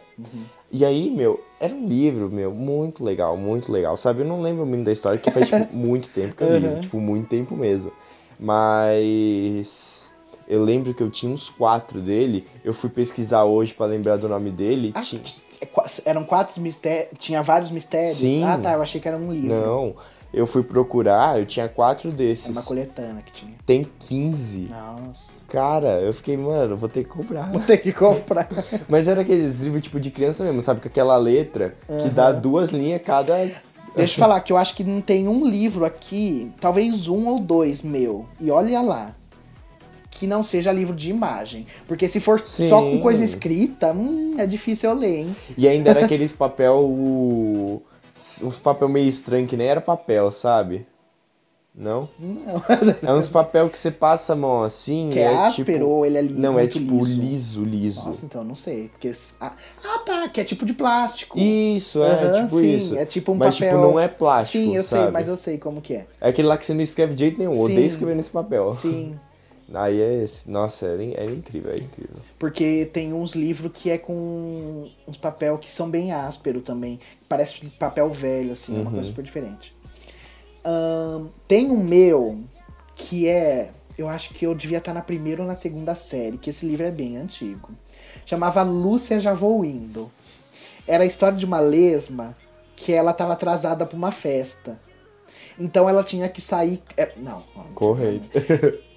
[0.71, 3.97] E aí, meu, era um livro, meu, muito legal, muito legal.
[3.97, 6.67] Sabe, eu não lembro muito da história, porque faz, tipo, muito tempo que eu li.
[6.67, 6.79] Uhum.
[6.79, 7.91] Tipo, muito tempo mesmo.
[8.39, 10.10] Mas...
[10.47, 12.47] Eu lembro que eu tinha uns quatro dele.
[12.63, 14.91] Eu fui pesquisar hoje pra lembrar do nome dele.
[14.95, 15.21] Ah, tinha...
[15.62, 15.67] é
[16.06, 17.10] eram quatro mistérios.
[17.19, 18.17] Tinha vários mistérios?
[18.17, 18.43] Sim.
[18.43, 18.73] Ah, tá.
[18.73, 19.49] Eu achei que era um livro.
[19.49, 19.95] Não.
[20.34, 22.49] eu fui procurar, eu tinha quatro É desses.
[22.49, 23.54] uma coletânea que tinha.
[23.63, 24.69] Tem 15.
[24.71, 25.39] Nossa.
[25.47, 27.52] Cara, eu fiquei, mano, vou ter que comprar.
[27.52, 28.47] Vou ter que comprar.
[28.88, 30.80] Mas era aqueles livros tipo de criança mesmo, sabe?
[30.82, 33.36] Com aquela letra que dá duas linhas cada.
[33.99, 37.39] Deixa eu falar que eu acho que não tem um livro aqui, talvez um ou
[37.39, 39.15] dois meu, e olha lá,
[40.12, 41.65] que não seja livro de imagem.
[41.88, 42.99] Porque se for só com Sim.
[42.99, 45.35] coisa escrita, hum, é difícil eu ler, hein?
[45.57, 47.81] E ainda era aqueles papel.
[48.43, 50.85] Uns papel meio estranho que nem era papel, sabe?
[51.73, 52.10] Não?
[52.19, 52.62] Não.
[53.01, 55.10] É uns papel que você passa a mão assim.
[55.13, 55.89] Que é é áspero tipo...
[55.89, 57.21] ou ele é li- Não, é tipo liso?
[57.21, 58.05] liso, liso.
[58.05, 58.89] Nossa, então não sei.
[58.89, 59.12] Porque.
[59.39, 59.53] Ah,
[59.86, 61.39] ah, tá, que é tipo de plástico.
[61.39, 62.97] Isso, é, Aham, tipo sim, isso.
[62.97, 63.77] É tipo um mas papel.
[63.77, 65.03] tipo, não é plástico, Sim, eu sabe?
[65.03, 66.08] sei, mas eu sei como que é.
[66.19, 67.53] É aquele lá que você não escreve de jeito nenhum.
[67.53, 67.88] Eu Odeio Sim.
[67.88, 68.71] escrever nesse papel.
[68.71, 69.15] Sim.
[69.71, 70.49] Aí é esse.
[70.49, 72.15] Nossa, era, in- era incrível, era incrível.
[72.39, 76.99] Porque tem uns livros que é com uns papel que são bem áspero também.
[77.29, 79.71] Parece papel velho, assim, é uma coisa super diferente.
[80.63, 82.37] Ahn, tem um meu
[82.95, 83.69] que é.
[83.97, 86.85] Eu acho que eu devia estar na primeira ou na segunda série, que esse livro
[86.85, 87.69] é bem antigo.
[88.25, 90.09] Chamava Lúcia Já Vou Indo.
[90.87, 92.35] Era a história de uma lesma
[92.75, 94.79] que ela estava atrasada para uma festa.
[95.59, 96.81] Então ela tinha que sair.
[96.95, 97.43] é, não,
[97.75, 98.29] Correto.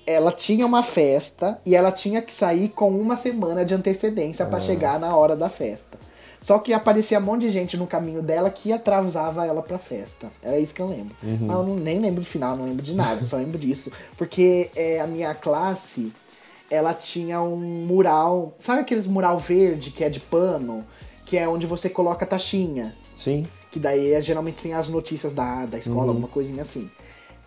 [0.07, 4.61] ela tinha uma festa e ela tinha que sair com uma semana de antecedência pra
[4.61, 5.99] chegar na hora da festa.
[6.43, 10.31] Só que aparecia um monte de gente no caminho dela que atrasava ela pra festa.
[10.43, 11.15] Era isso que eu lembro.
[11.23, 13.93] Mas eu não, nem lembro do final, não lembro de nada, só lembro disso.
[14.19, 16.13] Porque é, a minha classe,
[16.69, 18.55] ela tinha um mural.
[18.59, 20.85] Sabe aqueles mural verde que é de pano?
[21.25, 22.93] Que é onde você coloca a taxinha.
[23.15, 23.47] Sim.
[23.71, 26.91] Que daí é, geralmente tem as notícias da, da escola, alguma coisinha assim.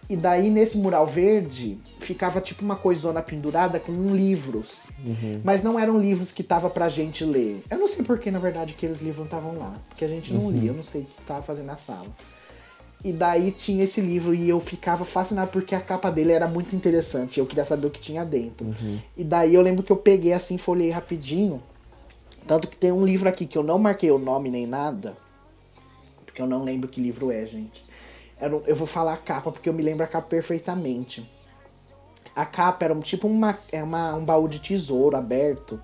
[0.09, 4.81] E daí nesse mural verde ficava tipo uma coisona pendurada com livros.
[5.43, 7.63] Mas não eram livros que tava pra gente ler.
[7.69, 9.73] Eu não sei porque, na verdade, aqueles livros não estavam lá.
[9.89, 12.07] Porque a gente não lia, eu não sei o que tava fazendo na sala.
[13.03, 16.75] E daí tinha esse livro e eu ficava fascinado porque a capa dele era muito
[16.75, 17.39] interessante.
[17.39, 18.67] Eu queria saber o que tinha dentro.
[19.15, 21.61] E daí eu lembro que eu peguei assim, folhei rapidinho.
[22.47, 25.15] Tanto que tem um livro aqui que eu não marquei o nome nem nada.
[26.25, 27.83] Porque eu não lembro que livro é, gente.
[28.39, 31.29] Era um- eu vou falar a capa porque eu me lembro a capa perfeitamente.
[32.35, 35.79] A capa era um, tipo uma, é uma, um baú de tesouro aberto.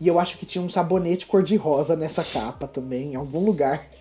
[0.00, 3.86] E eu acho que tinha um sabonete cor-de-rosa nessa capa também, em algum lugar.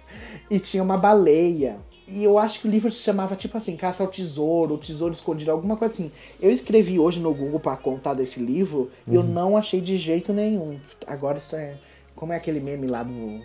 [0.50, 1.78] E tinha uma baleia.
[2.08, 5.50] E eu acho que o livro se chamava tipo assim, Caça ao Tesouro, Tesouro Escondido,
[5.50, 6.12] alguma coisa assim.
[6.40, 10.32] Eu escrevi hoje no Google pra contar desse livro e eu não achei de jeito
[10.32, 10.80] nenhum.
[11.08, 11.78] Agora isso é.
[12.16, 13.42] Como é aquele meme lá do.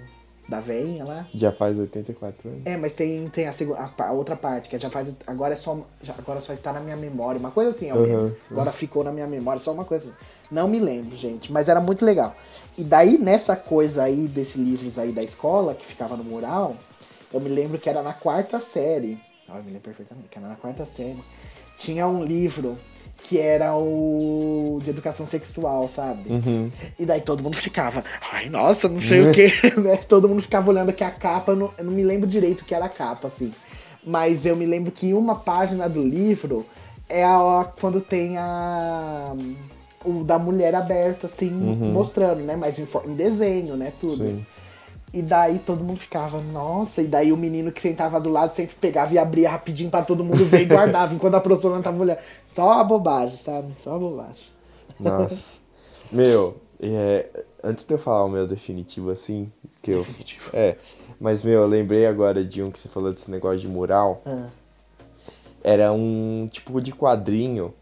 [0.48, 1.26] Da veinha lá?
[1.34, 2.62] Já faz 84 anos.
[2.64, 5.14] É, mas tem, tem a, segu- a a outra parte, que já faz.
[5.26, 5.78] Agora é só.
[6.02, 7.38] já- agora só está na minha memória.
[7.38, 8.32] Uma coisa assim, Uhum.
[8.50, 10.10] Agora ficou na minha memória, só uma coisa.
[10.50, 11.52] Não me lembro, gente.
[11.52, 12.34] Mas era muito legal.
[12.78, 16.74] E daí, nessa coisa aí, desses livros aí da escola, que ficava no mural,
[17.30, 19.20] eu me lembro que era na quarta série.
[19.46, 21.22] Ah, eu me lembro perfeitamente, que era na quarta série.
[21.76, 22.78] Tinha um livro
[23.24, 26.30] que era o de educação sexual, sabe?
[26.30, 26.70] Uhum.
[26.98, 28.02] E daí todo mundo ficava,
[28.32, 29.50] ai, nossa, não sei o que,
[29.80, 29.96] né?
[29.96, 32.64] Todo mundo ficava olhando que a capa, eu não, eu não me lembro direito o
[32.64, 33.52] que era a capa, assim.
[34.04, 36.64] Mas eu me lembro que uma página do livro
[37.08, 39.34] é a, quando tem a.
[40.04, 42.54] O da mulher aberta, assim, mostrando, né?
[42.54, 43.92] Mas em, em desenho, né?
[44.00, 44.24] Tudo.
[44.24, 44.46] Sim.
[45.12, 48.76] E daí todo mundo ficava, nossa, e daí o menino que sentava do lado sempre
[48.76, 52.00] pegava e abria rapidinho pra todo mundo ver e guardava, enquanto a professora não tava
[52.02, 52.18] olhando.
[52.44, 53.72] Só a bobagem, sabe?
[53.82, 54.44] Só a bobagem.
[55.00, 55.58] Nossa.
[56.12, 57.26] meu, é,
[57.64, 59.98] antes de eu falar o meu definitivo assim, que eu.
[60.00, 60.50] Definitivo.
[60.52, 60.76] É.
[61.18, 64.20] Mas, meu, eu lembrei agora de um que você falou desse negócio de mural.
[64.26, 64.48] Ah,
[65.64, 67.72] Era um tipo de quadrinho.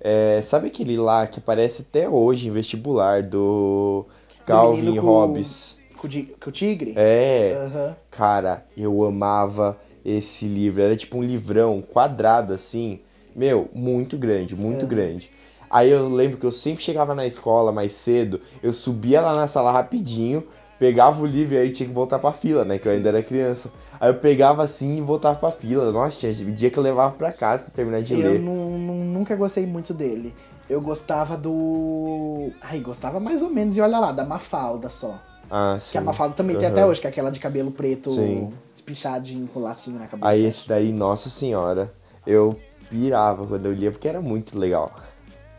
[0.00, 4.04] É, sabe aquele lá que aparece até hoje em vestibular do
[4.44, 5.78] Calvin menino com- Hobbes?
[6.08, 6.92] Com, o tigre?
[6.96, 7.54] É.
[7.66, 7.96] Aham.
[8.10, 10.82] Cara, eu amava esse livro.
[10.82, 13.00] Era tipo um livrão quadrado assim.
[13.34, 15.30] Meu, muito grande, muito grande.
[15.68, 19.46] Aí eu lembro que eu sempre chegava na escola mais cedo, eu subia lá na
[19.48, 20.44] sala rapidinho,
[20.78, 22.78] pegava o livro e aí tinha que voltar pra fila, né?
[22.78, 23.70] Que eu ainda era criança.
[24.00, 25.90] Aí eu pegava assim e voltava pra fila.
[25.90, 28.40] Nossa, tinha dia que eu levava pra casa pra terminar de Eu ler.
[28.40, 30.34] não- nunca gostei muito dele.
[30.68, 32.50] Eu gostava do.
[32.60, 35.18] Ai, gostava mais ou menos, e olha lá, da Mafalda só.
[35.50, 35.92] Ah, sim.
[35.92, 36.74] Que a Mafalda também tem Aham.
[36.74, 38.52] até hoje, que é aquela de cabelo preto Sim.
[38.74, 40.28] espichadinho com lacinho na cabeça.
[40.28, 41.92] Aí esse daí, nossa senhora,
[42.26, 42.56] eu
[42.90, 44.94] pirava quando eu lia porque era muito legal.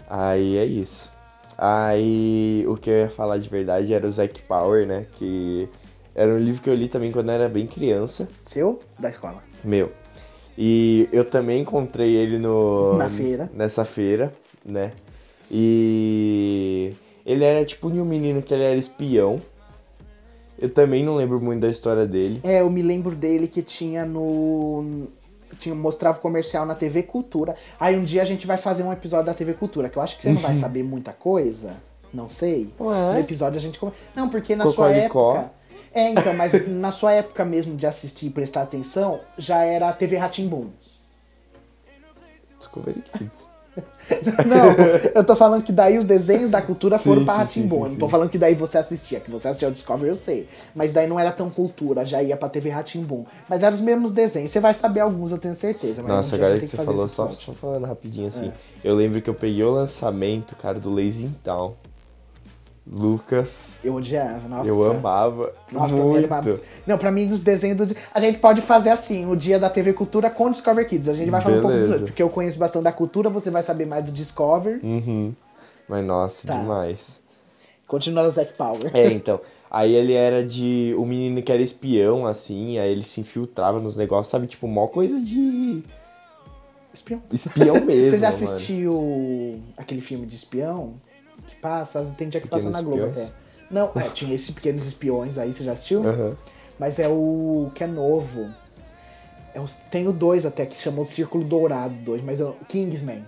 [0.10, 1.12] Aí é isso.
[1.58, 5.08] Aí o que eu ia falar de verdade era o Zack Power, né?
[5.14, 5.68] Que
[6.14, 8.30] era um livro que eu li também quando eu era bem criança.
[8.44, 8.80] Seu?
[9.00, 9.44] Da escola.
[9.64, 9.92] Meu.
[10.58, 12.98] E eu também encontrei ele no.
[12.98, 13.50] Na feira.
[13.54, 14.34] Nessa feira,
[14.66, 14.92] né?
[15.50, 16.94] E
[17.26, 19.42] ele era tipo de um menino que ele era espião.
[20.60, 22.40] Eu também não lembro muito da história dele.
[22.44, 25.08] É, eu me lembro dele que tinha no.
[25.60, 27.56] tinha, mostrava o comercial na TV Cultura.
[27.80, 30.18] Aí um dia a gente vai fazer um episódio da TV Cultura, que eu acho
[30.18, 31.76] que você não vai saber muita coisa.
[32.14, 32.70] Não sei.
[32.80, 33.14] Ué?
[33.14, 33.80] No episódio a gente.
[34.16, 35.52] Não, porque na sua época.
[35.94, 39.94] É, então, mas na sua época mesmo de assistir e prestar atenção, já era a
[39.94, 40.70] TV Ratimbum.
[42.60, 43.57] Discovery Kids.
[44.46, 44.74] Não,
[45.14, 48.10] eu tô falando que daí os desenhos da cultura foram Sim, pra Eu não tô
[48.10, 50.48] falando que daí você assistia, que você assistia o Discovery, eu sei.
[50.74, 53.26] Mas daí não era tão cultura, já ia pra TV Ratimbum.
[53.50, 54.52] Mas eram os mesmos desenhos.
[54.52, 56.02] Você vai saber alguns, eu tenho certeza.
[56.02, 58.30] Mas Nossa, um agora gente que você falou, só, só falando rapidinho É.
[58.30, 58.52] assim.
[58.84, 61.74] Eu lembro que eu peguei o lançamento, cara, do Lazy Town.
[62.90, 63.82] Lucas.
[63.84, 64.70] Eu odiava, nossa.
[64.70, 66.60] Eu amava Nossa, pra mim muito.
[66.86, 67.96] Não, pra mim, os desenhos do.
[68.14, 71.10] A gente pode fazer assim, o dia da TV Cultura com Discover Kids.
[71.10, 73.52] A gente vai falar um pouco dos dois, porque eu conheço bastante da cultura, você
[73.52, 74.80] vai saber mais do Discover.
[74.82, 75.34] Uhum.
[75.88, 76.58] Mas nossa, Tá.
[76.58, 77.22] demais.
[77.86, 78.92] Continua o Zack Power.
[78.94, 79.40] É, então.
[79.70, 80.96] Aí ele era de.
[80.98, 84.48] O menino que era espião, assim, aí ele se infiltrava nos negócios, sabe?
[84.48, 85.84] Tipo, mó coisa de.
[86.94, 87.22] Espião.
[87.32, 88.12] Espião mesmo.
[88.12, 88.44] Você já mano.
[88.44, 90.94] assistiu aquele filme de espião?
[91.68, 93.30] Passa, tem dia que passa Pequenos na Globo Espiões?
[93.30, 93.48] até.
[93.70, 96.08] Não, é, tinha esses pequenos espiões aí, você já assistiu?
[96.08, 96.36] Aham.
[96.80, 98.48] Mas é o que é novo.
[99.54, 102.46] É o- tem o 2 até, que se chama o Círculo Dourado 2, mas é
[102.46, 103.24] o Kingsman.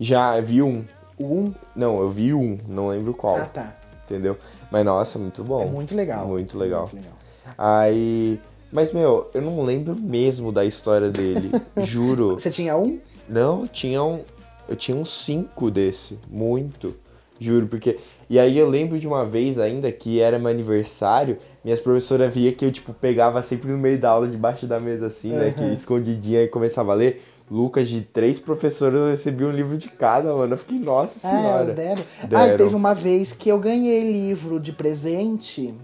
[0.00, 0.84] Já vi um.
[1.18, 3.36] O 1, um, Não, eu vi um, não lembro qual.
[3.36, 3.76] ah tá.
[4.04, 4.36] Entendeu?
[4.70, 5.62] Mas nossa, muito bom.
[5.62, 6.26] É muito legal.
[6.26, 6.82] Muito legal.
[6.92, 7.12] Muito legal.
[7.56, 8.40] Aí.
[8.70, 11.50] Mas, meu, eu não lembro mesmo da história dele.
[11.84, 12.34] juro.
[12.38, 12.98] Você tinha um?
[13.28, 14.22] Não, tinha um.
[14.68, 16.18] Eu tinha uns cinco desse.
[16.30, 16.94] Muito.
[17.40, 17.98] Juro, porque.
[18.28, 22.52] E aí eu lembro de uma vez ainda que era meu aniversário, minhas professoras via
[22.52, 25.52] que eu, tipo, pegava sempre no meio da aula, debaixo da mesa, assim, né?
[25.56, 27.22] Que escondidinha e começava a ler.
[27.50, 30.52] Lucas, de três professoras, eu recebi um livro de cada, mano.
[30.52, 31.72] Eu fiquei, nossa Ah, elas senhora.
[31.72, 32.04] deram.
[32.28, 32.42] Deram.
[32.44, 35.74] Ah, e teve uma vez que eu ganhei livro de presente.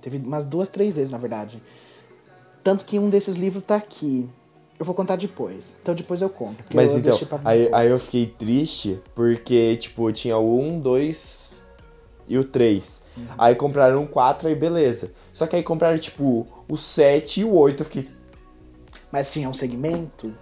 [0.00, 1.62] Teve umas duas, três vezes, na verdade.
[2.64, 4.26] Tanto que um desses livros tá aqui.
[4.80, 5.76] Eu vou contar depois.
[5.82, 6.64] Então depois eu conto.
[6.74, 7.14] Mas eu então,
[7.44, 11.54] aí, aí eu fiquei triste porque, tipo, tinha o 1, 2
[12.26, 13.02] e o 3.
[13.14, 13.24] Uhum.
[13.36, 15.12] Aí compraram o 4, aí beleza.
[15.34, 17.82] Só que aí compraram, tipo, o 7 e o 8.
[17.82, 18.08] Eu fiquei,
[19.12, 20.32] Mas tinha um segmento?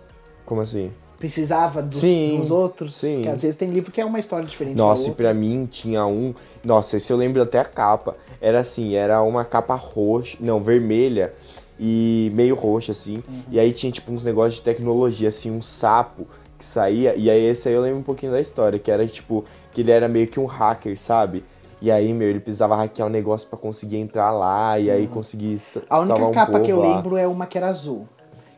[0.46, 0.92] como assim?
[1.18, 2.94] Precisava dos, Sim, dos outros?
[2.94, 3.16] sim.
[3.16, 6.06] Porque às vezes tem livro que é uma história diferente Nossa, e pra mim tinha
[6.06, 6.32] um.
[6.62, 8.16] Nossa, esse eu lembro até a capa.
[8.40, 10.38] Era assim, era uma capa roxa.
[10.40, 11.34] Não, vermelha
[11.78, 13.22] e meio roxa, assim.
[13.28, 13.42] Uhum.
[13.50, 16.26] E aí tinha, tipo, uns negócios de tecnologia, assim, um sapo
[16.58, 17.14] que saía.
[17.14, 19.90] E aí esse aí eu lembro um pouquinho da história, que era tipo, que ele
[19.90, 21.44] era meio que um hacker, sabe?
[21.80, 25.60] E aí, meu, ele precisava hackear um negócio pra conseguir entrar lá e aí conseguir
[25.76, 25.82] Uhum.
[25.88, 26.96] A única um capa que eu lá.
[26.96, 28.08] lembro é uma que era azul.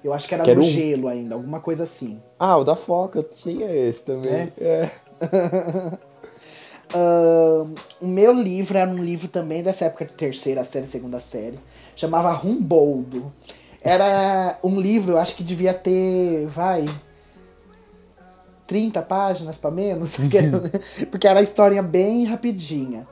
[0.02, 2.18] Eu acho que era Que no um- gelo ainda, alguma coisa assim.
[2.38, 4.50] Ah, o da Foca, eu tinha esse também.
[4.58, 4.88] É.
[6.94, 11.58] Ahn, o meu livro era um livro também dessa época de terceira série, segunda série.
[12.00, 13.30] Chamava Rumboldo.
[13.82, 16.86] Era um livro, eu acho que devia ter, vai,
[18.66, 20.16] 30 páginas pra menos.
[20.16, 20.38] porque-
[21.10, 23.06] porque era a historinha bem rapidinha.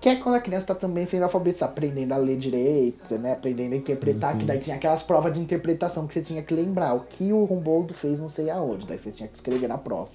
[0.00, 3.32] Que é quando a criança tá também sendo alfabetizada, aprendendo a ler direito, né?
[3.34, 6.94] Aprendendo a interpretar, que daí tinha aquelas provas de interpretação que você tinha que lembrar.
[6.94, 10.10] O que o Rumboldo fez não sei aonde, daí você tinha que escrever na prova.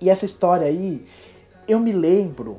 [0.00, 1.04] E essa história aí,
[1.66, 2.58] eu me lembro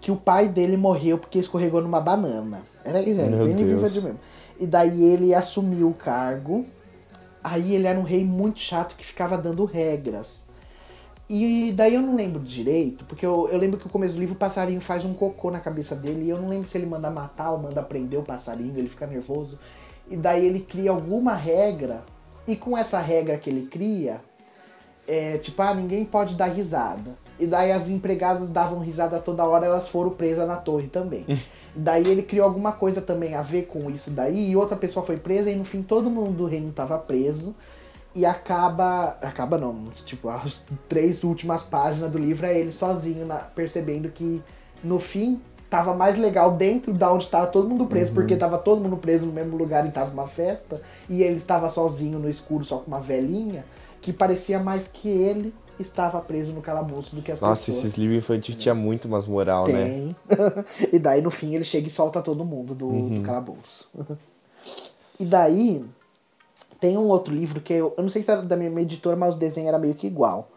[0.00, 2.62] que o pai dele morreu porque escorregou numa banana.
[2.84, 4.18] Era isso, era Meu bem viva mesmo.
[4.58, 6.64] E daí ele assumiu o cargo.
[7.42, 10.44] Aí ele era um rei muito chato que ficava dando regras.
[11.32, 14.34] E daí eu não lembro direito, porque eu, eu lembro que no começo do livro
[14.34, 17.08] o passarinho faz um cocô na cabeça dele, e eu não lembro se ele manda
[17.08, 19.56] matar ou manda prender o passarinho, ele fica nervoso.
[20.10, 22.02] E daí ele cria alguma regra,
[22.48, 24.20] e com essa regra que ele cria,
[25.06, 27.16] é tipo, ah, ninguém pode dar risada.
[27.40, 31.24] E daí as empregadas davam risada toda hora, elas foram presas na torre também.
[31.74, 35.16] daí ele criou alguma coisa também a ver com isso daí, e outra pessoa foi
[35.16, 37.54] presa, e no fim todo mundo do reino tava preso.
[38.14, 39.16] E acaba.
[39.22, 44.42] Acaba não, tipo, as três últimas páginas do livro é ele sozinho na- percebendo que
[44.82, 48.80] no fim tava mais legal dentro da onde tava todo mundo preso, porque tava todo
[48.82, 52.64] mundo preso no mesmo lugar e tava uma festa, e ele estava sozinho no escuro
[52.64, 53.64] só com uma velhinha,
[54.02, 57.84] que parecia mais que ele estava preso no calabouço do que as Nossa, pessoas.
[57.84, 59.84] esses livros infantis tinha muito umas moral, né?
[59.88, 60.16] Tem.
[60.92, 63.20] e daí no fim ele chega e solta todo mundo do, Uhum.
[63.20, 63.88] do calabouço.
[65.18, 65.84] e daí
[66.78, 69.34] tem um outro livro que eu, eu não sei se era da mesma editora, mas
[69.34, 70.50] o desenho era meio que igual.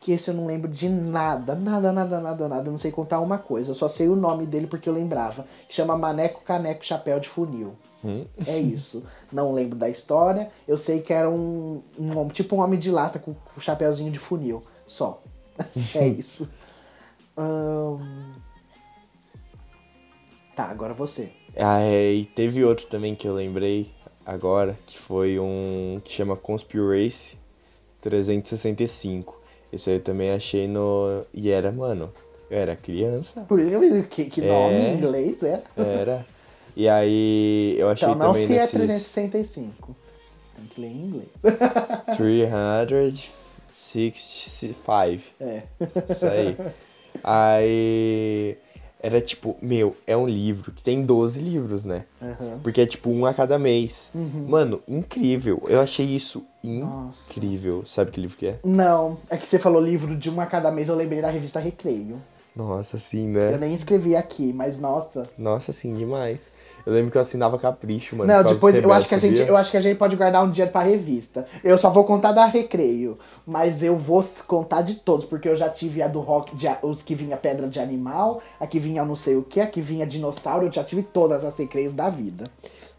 [0.00, 2.68] Que esse eu não lembro de nada, nada, nada, nada, nada.
[2.68, 3.70] Eu não sei contar uma coisa.
[3.70, 5.44] Eu só sei o nome dele porque eu lembrava.
[5.68, 7.74] Que chama Maneco Caneco Chapéu de Funil.
[8.04, 8.24] Hum?
[8.46, 9.02] É isso.
[9.32, 10.50] Não lembro da história.
[10.68, 14.18] Eu sei que era um, um tipo um homem de lata com, com chapéuzinho de
[14.18, 14.62] funil.
[14.86, 15.20] Só.
[15.96, 16.48] É isso.
[17.36, 17.98] Ahn,
[20.54, 21.30] Tá, agora você.
[21.56, 23.92] Ah, é, e teve outro também que eu lembrei.
[24.26, 27.38] agora, que foi um que chama Conspiracy
[28.00, 29.40] 365.
[29.72, 31.24] Esse aí eu também achei no.
[31.34, 32.12] E era, mano,
[32.50, 33.42] eu era criança.
[33.42, 34.90] Por isso que eu me- que, que nome É.
[34.90, 35.62] em inglês é.
[35.76, 36.26] Era.
[36.76, 39.96] E aí eu achei Então não também se é nesses 365.
[40.56, 41.28] Tem que ler em inglês.
[42.86, 45.24] 365.
[45.40, 45.62] É.
[46.08, 46.56] Isso aí.
[47.22, 48.56] Aí.
[49.00, 52.04] Era tipo, meu, é um livro que tem 12 livros, né?
[52.20, 52.58] Aham.
[52.62, 54.10] Porque é tipo um a cada mês.
[54.14, 55.62] Mano, incrível.
[55.68, 57.30] Eu achei isso Nossa.
[57.30, 57.84] incrível.
[57.86, 58.58] Sabe que livro que é?
[58.64, 61.60] Não, é que você falou livro de uma a cada mês, eu lembrei da revista
[61.60, 62.20] Recreio.
[62.58, 63.56] Nossa, sim, Eu né?
[63.58, 65.28] nem escrevi aqui, mas nossa.
[65.38, 66.50] Nossa, sim, demais.
[66.84, 68.32] Eu lembro que eu assinava Capricho, mano.
[68.32, 70.50] não, depois eu acho que a gente, eu acho que a gente pode guardar um
[70.50, 71.46] dia pra revista.
[71.62, 73.16] Eu só vou contar da Recreio,
[73.46, 77.00] mas eu vou contar de todos, porque eu já tive a do rock, de, os
[77.00, 80.04] que vinha pedra de animal, a que vinha não sei o que, a que vinha
[80.04, 82.44] dinossauro, eu já tive todas as Recreios da vida.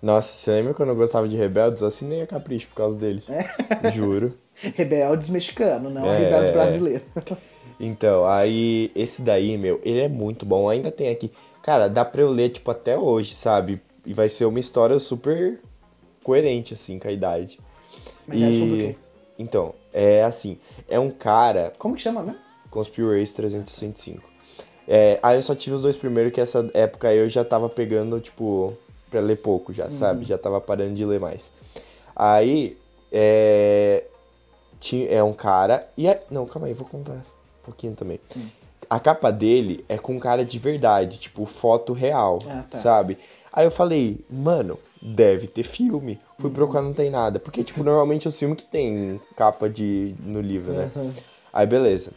[0.01, 1.81] Nossa, você lembra quando eu gostava de Rebeldes?
[1.81, 3.27] Eu assinei a Capricho por causa deles.
[3.93, 4.33] Juro.
[4.75, 6.19] Rebeldes mexicano, não É.
[6.19, 7.01] rebeldes brasileiro.
[7.79, 10.67] Então, aí, esse daí, meu, ele é muito bom.
[10.67, 11.31] Ainda tem aqui.
[11.63, 13.81] Cara, dá pra eu ler, tipo, até hoje, sabe?
[14.05, 15.59] E vai ser uma história super
[16.23, 17.57] coerente, assim, com a idade.
[18.27, 18.95] Mas é sobre o quê?
[19.37, 20.57] Então, é assim,
[20.89, 21.71] é um cara.
[21.79, 22.35] Como que chama, né?
[22.69, 24.27] Conspiracy 365.
[24.85, 28.19] É, aí eu só tive os dois primeiros, que essa época eu já tava pegando,
[28.19, 28.75] tipo,
[29.09, 30.25] pra ler pouco já, sabe?
[30.25, 31.53] Já tava parando de ler mais.
[32.13, 32.77] Aí,
[33.09, 34.03] é.
[34.79, 35.87] Tinha, é um cara.
[35.95, 37.23] E é, não, calma aí, vou contar
[37.69, 38.19] pouquinho também.
[38.89, 42.77] A capa dele é com cara de verdade, tipo, foto real, Ah, tá.
[42.79, 43.17] sabe?
[43.51, 46.19] Aí eu falei, mano, deve ter filme.
[46.37, 47.39] Fui procurar, não tem nada.
[47.39, 50.91] Porque, tipo, normalmente é o filme que tem capa de, no livro, né?
[51.51, 52.11] Aí, beleza.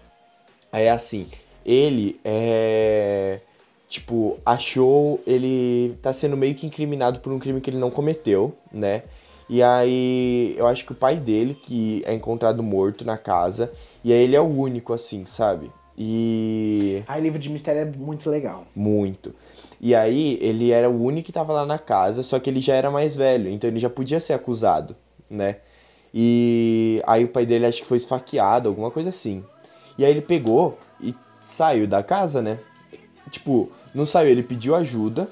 [0.71, 1.29] Aí, assim,
[1.65, 3.41] ele é.
[3.89, 5.21] Tipo, achou.
[5.27, 9.03] Ele tá sendo meio que incriminado por um crime que ele não cometeu, né?
[9.53, 13.71] E aí, eu acho que o pai dele, que é encontrado morto na casa,
[14.03, 15.71] e aí ele é o único, assim, sabe?
[15.95, 17.03] E.
[17.07, 18.65] Aí livro de mistério é muito legal.
[18.75, 19.35] Muito.
[19.79, 22.75] E aí, ele era o único que tava lá na casa, só que ele já
[22.75, 24.97] era mais velho, então ele já podia ser acusado,
[25.31, 25.57] né?
[26.15, 29.45] E aí o pai dele acho que foi esfaqueado, alguma coisa assim.
[29.99, 32.59] E aí ele pegou e saiu da casa, né?
[33.31, 35.29] Tipo, não saiu, ele pediu ajuda.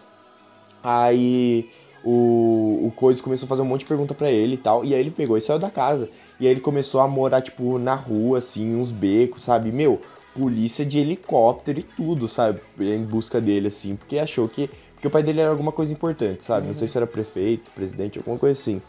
[0.83, 1.71] Aí
[2.05, 4.85] o, o Coisa começou a fazer um monte de pergunta pra ele e tal.
[4.85, 6.09] E aí ele pegou e saiu da casa.
[6.39, 9.71] E aí ele começou a morar, tipo, na rua, assim, uns becos, sabe?
[9.71, 10.01] Meu,
[10.35, 12.61] polícia de helicóptero e tudo, sabe?
[12.79, 14.71] Em busca dele, assim, porque achou que.
[14.95, 16.67] Porque o pai dele era alguma coisa importante, sabe?
[16.67, 18.83] Não sei se era prefeito, presidente, alguma coisa assim.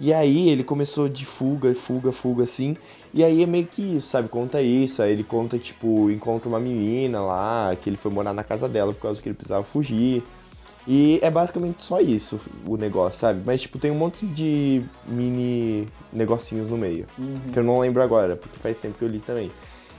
[0.00, 2.76] E aí ele começou de fuga, fuga, fuga, assim.
[3.12, 4.28] E aí é meio que isso, sabe?
[4.28, 5.02] Conta isso.
[5.02, 8.92] Aí ele conta, tipo, encontra uma menina lá, que ele foi morar na casa dela
[8.92, 10.24] por causa que ele precisava fugir.
[10.86, 13.42] E é basicamente só isso o negócio, sabe?
[13.44, 17.06] Mas, tipo, tem um monte de mini negocinhos no meio.
[17.52, 19.50] Que eu não lembro agora, porque faz tempo que eu li também.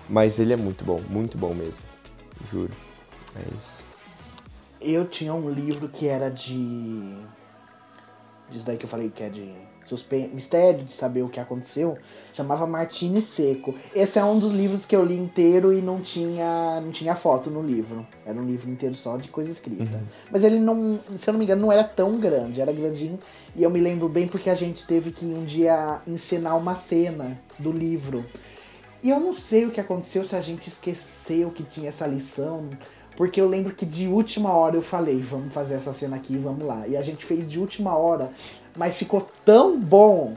[0.08, 1.82] Mas ele é muito bom, muito bom mesmo.
[2.52, 2.72] Juro.
[3.36, 3.84] É isso.
[4.80, 7.16] Eu tinha um livro que era de.
[8.52, 11.98] Disso daí que eu falei que é de suspense, mistério, de saber o que aconteceu.
[12.34, 13.74] Chamava Martini Seco.
[13.94, 17.50] Esse é um dos livros que eu li inteiro e não tinha, não tinha foto
[17.50, 18.06] no livro.
[18.26, 20.02] Era um livro inteiro só de coisa escrita.
[20.32, 23.20] Mas ele não, se eu não me engano, não era tão grande, era grandinho.
[23.56, 27.40] E eu me lembro bem porque a gente teve que um dia ensinar uma cena
[27.58, 28.26] do livro.
[29.04, 32.70] E eu não sei o que aconteceu, se a gente esqueceu que tinha essa lição.
[33.16, 36.66] Porque eu lembro que de última hora eu falei, vamos fazer essa cena aqui, vamos
[36.66, 36.88] lá.
[36.88, 38.30] E a gente fez de última hora,
[38.76, 40.34] mas ficou tão bom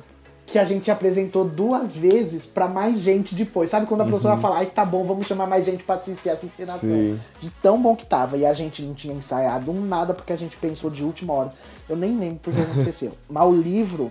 [0.48, 3.68] que a gente apresentou duas vezes pra mais gente depois.
[3.68, 6.46] Sabe quando a professora fala, ai, tá bom, vamos chamar mais gente pra assistir essa
[6.46, 6.88] encenação.
[6.88, 7.20] Sim.
[7.38, 8.38] De tão bom que tava.
[8.38, 11.52] E a gente não tinha ensaiado um nada porque a gente pensou de última hora.
[11.86, 13.12] Eu nem lembro porque a gente esqueceu.
[13.28, 14.10] Mas o livro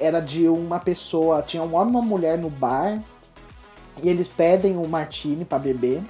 [0.00, 3.00] era de uma pessoa, tinha um homem e uma mulher no bar,
[4.02, 6.02] e eles pedem um martini pra beber.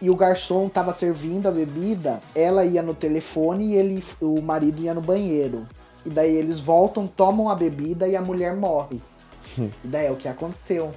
[0.00, 4.80] E o garçom tava servindo a bebida, ela ia no telefone e ele, o marido
[4.80, 5.66] ia no banheiro.
[6.08, 8.98] E daí eles voltam, tomam a bebida e a mulher morre.
[9.58, 10.90] e daí é o que aconteceu.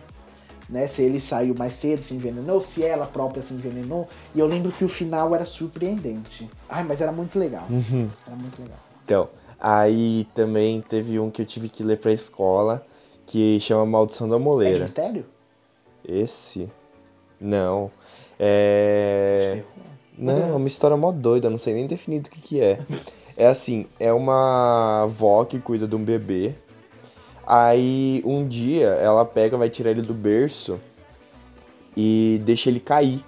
[0.69, 0.87] Né?
[0.87, 4.07] Se ele saiu mais cedo, se envenenou, se ela própria se envenenou.
[4.33, 6.49] E eu lembro que o final era surpreendente.
[6.69, 7.65] Ai, mas era muito legal.
[8.25, 8.77] Era muito legal.
[9.03, 9.27] Então,
[9.59, 12.87] aí também teve um que eu tive que ler pra escola,
[13.27, 14.79] que chama Maldição da É de Moleira.
[14.79, 15.25] mistério?
[16.07, 16.71] Esse?
[17.37, 17.91] Não.
[18.39, 19.61] É.
[20.17, 22.79] Não, é uma história mó doida, não sei nem definir do que que é.
[23.41, 26.53] É assim, é uma avó que cuida de um bebê.
[27.47, 30.79] Aí um dia ela pega, vai tirar ele do berço
[31.97, 33.25] e deixa ele cair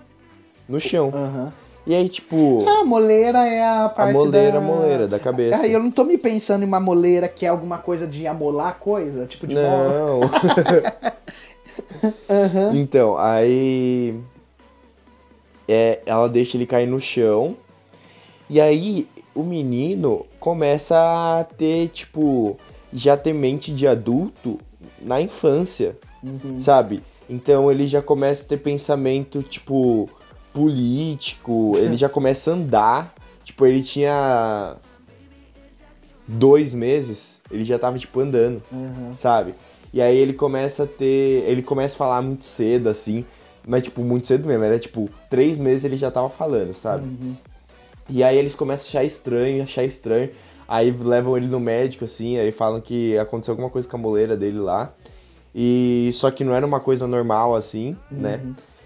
[0.69, 1.11] no chão.
[1.11, 1.51] Aham.
[1.87, 2.63] E aí, tipo.
[2.67, 4.57] Ah, a moleira é a parte a moleira, da...
[4.59, 5.63] a moleira da cabeça.
[5.63, 8.77] Ah, eu não tô me pensando em uma moleira que é alguma coisa de amolar
[8.77, 9.55] coisa, tipo de.
[9.55, 10.21] Não.
[12.71, 14.13] Então, aí.
[15.67, 17.57] É, ela deixa ele cair no chão.
[18.47, 22.57] E aí o menino começa a ter, tipo,
[22.91, 24.59] já ter mente de adulto
[25.01, 25.97] na infância,
[26.59, 27.01] sabe?
[27.29, 30.09] Então ele já começa a ter pensamento, tipo,
[30.51, 33.13] político, ele já começa a andar.
[33.43, 34.75] Tipo, ele tinha
[36.27, 39.13] dois meses, ele já tava, tipo, andando, Uhum.
[39.17, 39.53] sabe?
[39.93, 41.43] E aí ele começa a ter.
[41.47, 43.25] Ele começa a falar muito cedo, assim.
[43.67, 44.63] Mas, tipo, muito cedo mesmo.
[44.63, 47.07] Era tipo, três meses ele já tava falando, sabe?
[48.09, 50.29] E aí eles começam a achar estranho, achar estranho.
[50.67, 54.35] Aí levam ele no médico, assim, aí falam que aconteceu alguma coisa com a moleira
[54.35, 54.93] dele lá.
[55.53, 58.41] E só que não era uma coisa normal, assim, né?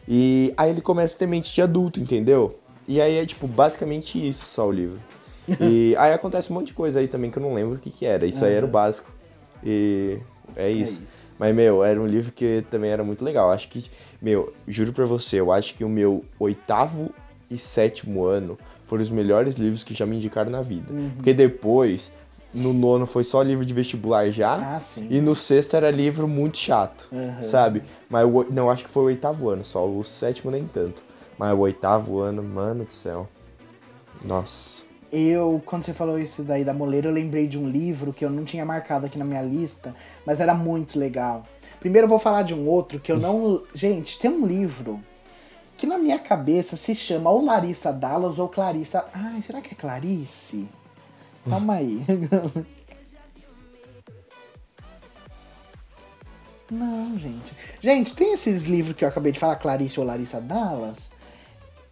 [0.08, 2.60] E aí ele começa a ter mente de adulto, entendeu?
[2.88, 5.00] E aí é, tipo, basicamente isso só o livro.
[5.62, 7.90] E aí acontece um monte de coisa aí também que eu não lembro o que
[7.90, 8.26] que era.
[8.26, 9.10] Isso aí era o básico.
[9.64, 10.20] E
[10.58, 11.04] é isso.
[11.04, 11.32] isso.
[11.40, 13.50] Mas, meu, era um livro que também era muito legal.
[13.50, 13.86] Acho que,
[14.22, 17.14] meu, juro pra você, eu acho que o meu oitavo
[17.50, 18.58] e sétimo ano
[18.88, 20.88] foram os melhores livros que já me indicaram na vida.
[21.16, 22.12] Porque depois,
[22.54, 24.76] no nono foi só livro de vestibular já.
[24.78, 25.08] Ah, sim.
[25.10, 27.44] E no sexto era livro muito chato, Uhum.
[27.44, 27.84] sabe?
[28.10, 29.86] Mas o, não, acho que foi o oitavo ano só.
[29.88, 31.02] O sétimo nem tanto.
[31.38, 33.28] Mas o oitavo ano, mano do céu.
[34.24, 34.84] Nossa.
[35.12, 38.30] Eu, quando você falou isso daí da moleira, eu lembrei de um livro que eu
[38.30, 41.46] não tinha marcado aqui na minha lista, mas era muito legal.
[41.80, 43.62] Primeiro eu vou falar de um outro que eu não.
[43.74, 45.00] Gente, tem um livro
[45.78, 49.06] que na minha cabeça se chama ou Larissa Dallas ou Clarissa.
[49.14, 50.68] Ai, será que é Clarice?
[51.48, 52.04] Calma aí.
[56.70, 57.54] Não, gente.
[57.80, 61.12] Gente, tem esses livros que eu acabei de falar, Clarice ou Larissa Dallas.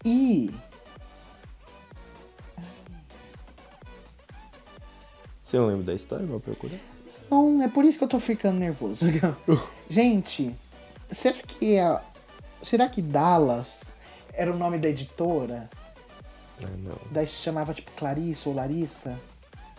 [0.03, 0.53] E
[5.45, 6.25] Você não lembra da história?
[6.25, 6.77] Vou procurar.
[7.29, 9.05] Não, é por isso que eu tô ficando nervoso.
[9.87, 10.53] Gente,
[11.11, 12.01] será que a,
[12.65, 13.93] será que Dallas
[14.33, 15.69] era o nome da editora?
[16.63, 16.97] Ah, não.
[17.11, 19.17] Daí se chamava tipo Clarissa ou Larissa?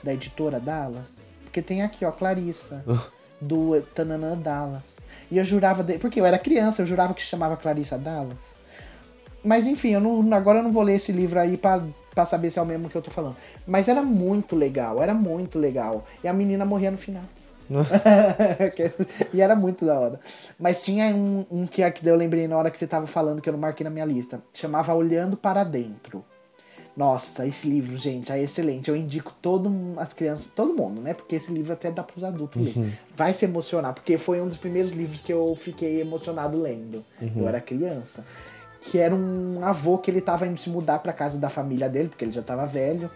[0.03, 1.11] Da editora Dallas?
[1.45, 2.85] Porque tem aqui, ó, Clarissa.
[3.41, 5.01] do Tananã Dallas.
[5.31, 5.83] E eu jurava.
[5.83, 5.99] De...
[5.99, 8.57] Porque eu era criança, eu jurava que se chamava Clarissa Dallas.
[9.45, 11.83] Mas enfim, eu não, agora eu não vou ler esse livro aí pra,
[12.15, 13.37] pra saber se é o mesmo que eu tô falando.
[13.67, 16.05] Mas era muito legal, era muito legal.
[16.25, 17.23] E a menina morria no final.
[19.33, 20.21] e era muito da hora.
[20.59, 23.49] Mas tinha um, um que, que eu lembrei na hora que você tava falando, que
[23.49, 24.41] eu não marquei na minha lista.
[24.53, 26.25] Chamava Olhando para Dentro.
[26.97, 28.89] Nossa, esse livro, gente, é excelente.
[28.89, 31.13] Eu indico todo as crianças, todo mundo, né?
[31.13, 32.99] Porque esse livro até dá pros adultos ler.
[33.15, 37.05] Vai se emocionar, porque foi um dos primeiros livros que eu fiquei emocionado lendo.
[37.43, 38.25] Eu era criança.
[38.81, 42.09] Que era um avô que ele tava indo se mudar pra casa da família dele,
[42.09, 43.11] porque ele já tava velho.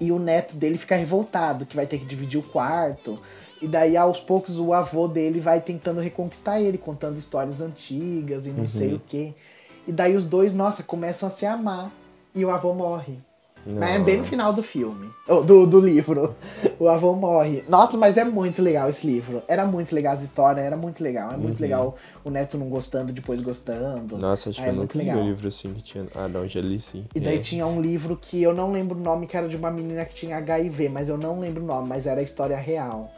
[0.00, 3.18] E o neto dele fica revoltado, que vai ter que dividir o quarto.
[3.60, 8.50] E daí, aos poucos, o avô dele vai tentando reconquistar ele, contando histórias antigas e
[8.50, 9.34] não sei o quê.
[9.86, 11.90] E daí os dois, nossa, começam a se amar.
[12.34, 13.18] E o avô morre.
[13.66, 15.10] Mas é bem no final do filme.
[15.28, 16.34] Oh, do, do livro.
[16.80, 17.64] O avô morre.
[17.68, 19.42] Nossa, mas é muito legal esse livro.
[19.48, 21.32] Era muito legal as histórias, era muito legal.
[21.32, 24.14] É muito legal o neto não gostando, depois gostando.
[24.14, 24.20] Uhum.
[24.20, 25.22] Nossa, acho Ah, que é eu muito nunca li legal.
[25.24, 26.06] um livro assim que tinha.
[26.14, 27.04] Ah, não, já li sim.
[27.14, 27.40] E daí É.
[27.40, 30.14] tinha um livro que eu não lembro o nome, que era de uma menina que
[30.14, 33.10] tinha HIV, mas eu não lembro o nome, mas era a história real.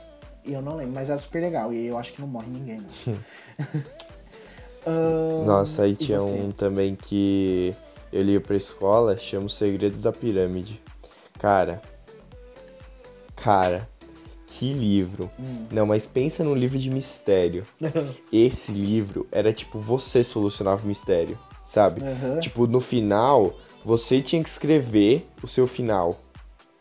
[0.45, 1.71] E eu não lembro, mas era super legal.
[1.73, 3.15] E eu acho que não morre ninguém, não.
[4.87, 7.75] Ahn, Nossa, aí tinha um também que
[8.13, 10.81] eu li pra escola, chama O Segredo da Pirâmide.
[11.39, 11.81] Cara.
[13.37, 13.89] Cara,
[14.47, 15.31] que livro.
[15.39, 15.67] Hum.
[15.71, 17.67] Não, mas pensa num livro de mistério.
[18.33, 22.03] Esse livro era tipo você solucionava o mistério, sabe?
[22.03, 22.41] Aham.
[22.41, 23.55] Tipo, no final,
[23.85, 26.21] você tinha que escrever o seu final.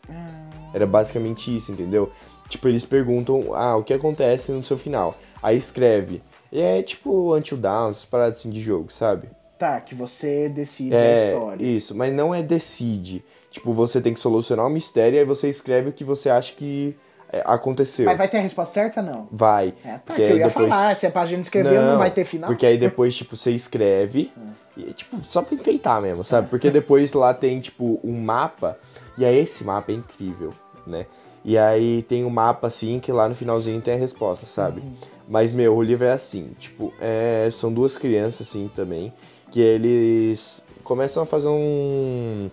[0.08, 0.50] Ah.
[0.74, 2.10] Era basicamente isso, entendeu?
[2.48, 5.16] Tipo, eles perguntam, ah, o que acontece no seu final?
[5.42, 6.22] Aí escreve.
[6.52, 9.28] E é tipo Until Dawn, essas paradas assim de jogo, sabe?
[9.60, 11.62] Tá, que você decide a É, história.
[11.66, 13.22] isso, mas não é decide.
[13.50, 16.54] Tipo, você tem que solucionar o mistério e aí você escreve o que você acha
[16.54, 16.96] que
[17.30, 18.06] é, aconteceu.
[18.06, 19.28] Mas vai ter a resposta certa, não?
[19.30, 19.74] Vai.
[19.84, 20.96] É, tá, que eu ia depois- falar.
[20.96, 22.48] Se é pra gente escrever, não, vai ter final.
[22.48, 24.32] Porque aí depois, tipo, você escreve.
[24.76, 26.48] E, tipo, só pra enfeitar mesmo, sabe?
[26.48, 28.78] Porque depois lá tem, tipo, um mapa.
[29.18, 30.54] E aí esse mapa é incrível,
[30.86, 31.04] né?
[31.44, 34.80] E aí tem um mapa, assim, que lá no finalzinho tem a resposta, sabe?
[35.28, 39.12] Mas, meu, o livro é assim, tipo, é, são duas crianças, assim, também.
[39.50, 42.50] Que eles começam a fazer um...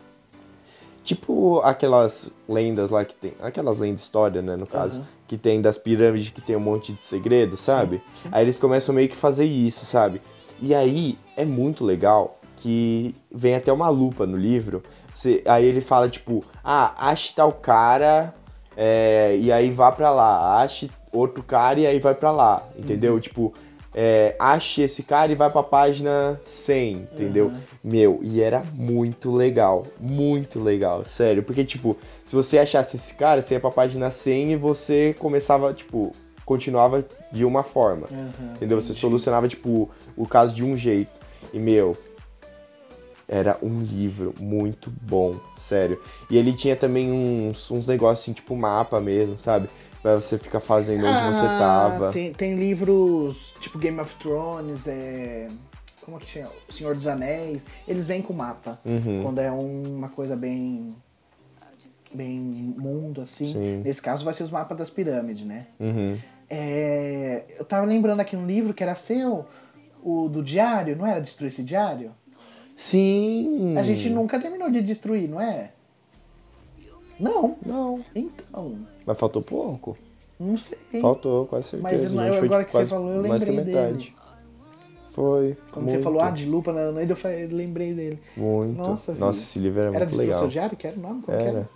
[1.04, 3.34] Tipo aquelas lendas lá que tem.
[3.40, 5.00] Aquelas lendas de história, né, no caso.
[5.00, 5.08] Aham.
[5.28, 8.02] Que tem das pirâmides que tem um monte de segredo, sabe?
[8.32, 10.22] Aí eles começam meio que fazer isso, sabe?
[10.62, 14.84] E aí é muito legal que vem até uma lupa no livro.
[15.14, 18.34] Você, aí ele fala, tipo, ah, ache tal cara
[18.76, 20.62] é, e aí vá pra lá.
[20.62, 23.14] Ache outro cara e aí vai pra lá, entendeu?
[23.14, 23.20] Uhum.
[23.20, 23.54] Tipo,
[24.00, 27.48] é, ache esse cara e vai pra página 100, entendeu?
[27.48, 27.58] Uhum.
[27.84, 31.42] Meu, e era muito legal, muito legal, sério.
[31.42, 35.74] Porque, tipo, se você achasse esse cara, você ia pra página 100 e você começava,
[35.74, 36.12] tipo,
[36.46, 38.80] continuava de uma forma, Uhum, entendeu?
[38.80, 39.00] Você entendi.
[39.00, 41.10] solucionava, tipo, o caso de um jeito.
[41.52, 41.98] E, meu,
[43.28, 46.00] era um livro muito bom, sério.
[46.30, 49.68] E ele tinha também uns, uns negócios assim, tipo mapa mesmo, sabe?
[50.08, 52.14] Pra você ficar fazendo onde você Ah, tava.
[52.14, 55.50] Tem, tem livros tipo Game of Thrones, é.
[56.00, 56.50] Como que chama?
[56.70, 57.62] O Senhor dos Anéis.
[57.86, 58.80] Eles vêm com mapa.
[58.86, 59.24] Uhum.
[59.24, 60.96] Quando é uma coisa bem.
[62.14, 62.40] bem
[62.78, 63.48] mundo, assim.
[63.48, 63.82] Sim.
[63.84, 65.68] Nesse caso vai ser os mapas das pirâmides, né?
[65.78, 66.18] Uhum.
[66.50, 69.46] É, eu tava lembrando aqui um livro que era seu,
[70.02, 72.14] o do diário, não era Destruir esse Diário?
[72.78, 73.78] Sim!
[73.78, 75.72] A gente nunca terminou de destruir, não é?
[77.20, 77.58] Não.
[77.66, 78.78] Não, Então,
[79.08, 79.98] mas faltou pouco.
[80.38, 80.78] não sei.
[81.02, 82.14] Faltou, quase certeza.
[82.14, 84.16] Mas foi, agora que você falou, eu lembrei metade.
[85.12, 85.58] Foi.
[85.72, 88.20] Quando você muito, falou, ah, de lupa na eu lembrei dele.
[88.36, 88.78] Muito.
[88.78, 90.40] Nossa, Nossa, esse livro era, Era muito legal.
[90.40, 90.78] seu Diário?
[90.78, 91.22] Que era o nome?
[91.24, 91.50] Qual Era.
[91.50, 91.70] era?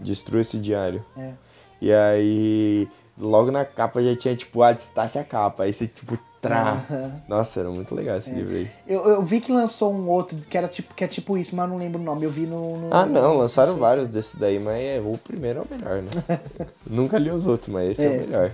[0.00, 1.04] Destrua esse diário.
[1.16, 1.34] É.
[1.80, 2.88] E aí,
[3.18, 5.64] logo na capa já tinha, tipo, ah, destaque a capa.
[5.64, 6.84] Aí você, tipo, trá.
[6.90, 7.22] Aham.
[7.28, 8.68] Nossa, era muito legal esse livro aí.
[8.86, 11.64] Eu, eu vi que lançou um outro que era tipo, que é tipo isso, mas
[11.64, 12.24] eu não lembro o nome.
[12.24, 12.76] Eu vi no.
[12.76, 16.10] no- Ah, não, lançaram vários desses daí, mas é, o primeiro é o melhor, né?
[16.86, 18.10] Nunca li os outros, mas esse é, É.
[18.10, 18.52] o melhor.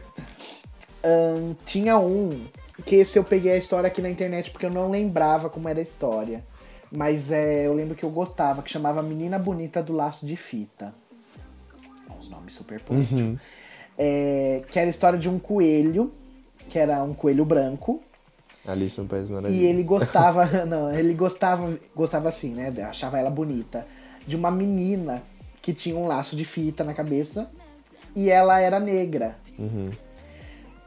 [1.02, 2.44] Ahn, tinha um
[2.84, 5.78] que esse eu peguei a história aqui na internet porque eu não lembrava como era
[5.78, 6.44] a história.
[6.92, 10.92] Mas é, eu lembro que eu gostava, que chamava Menina Bonita do Laço de Fita.
[12.18, 13.38] Os nomes super poéticos.
[14.02, 16.10] É, que era a história de um coelho,
[16.70, 18.02] que era um coelho branco,
[18.66, 19.62] Alice no País Maravilhoso.
[19.62, 22.72] E ele gostava, não, ele gostava, gostava assim, né?
[22.82, 23.86] Achava ela bonita.
[24.26, 25.22] De uma menina
[25.62, 27.50] que tinha um laço de fita na cabeça
[28.14, 29.36] e ela era negra.
[29.58, 29.90] Uhum.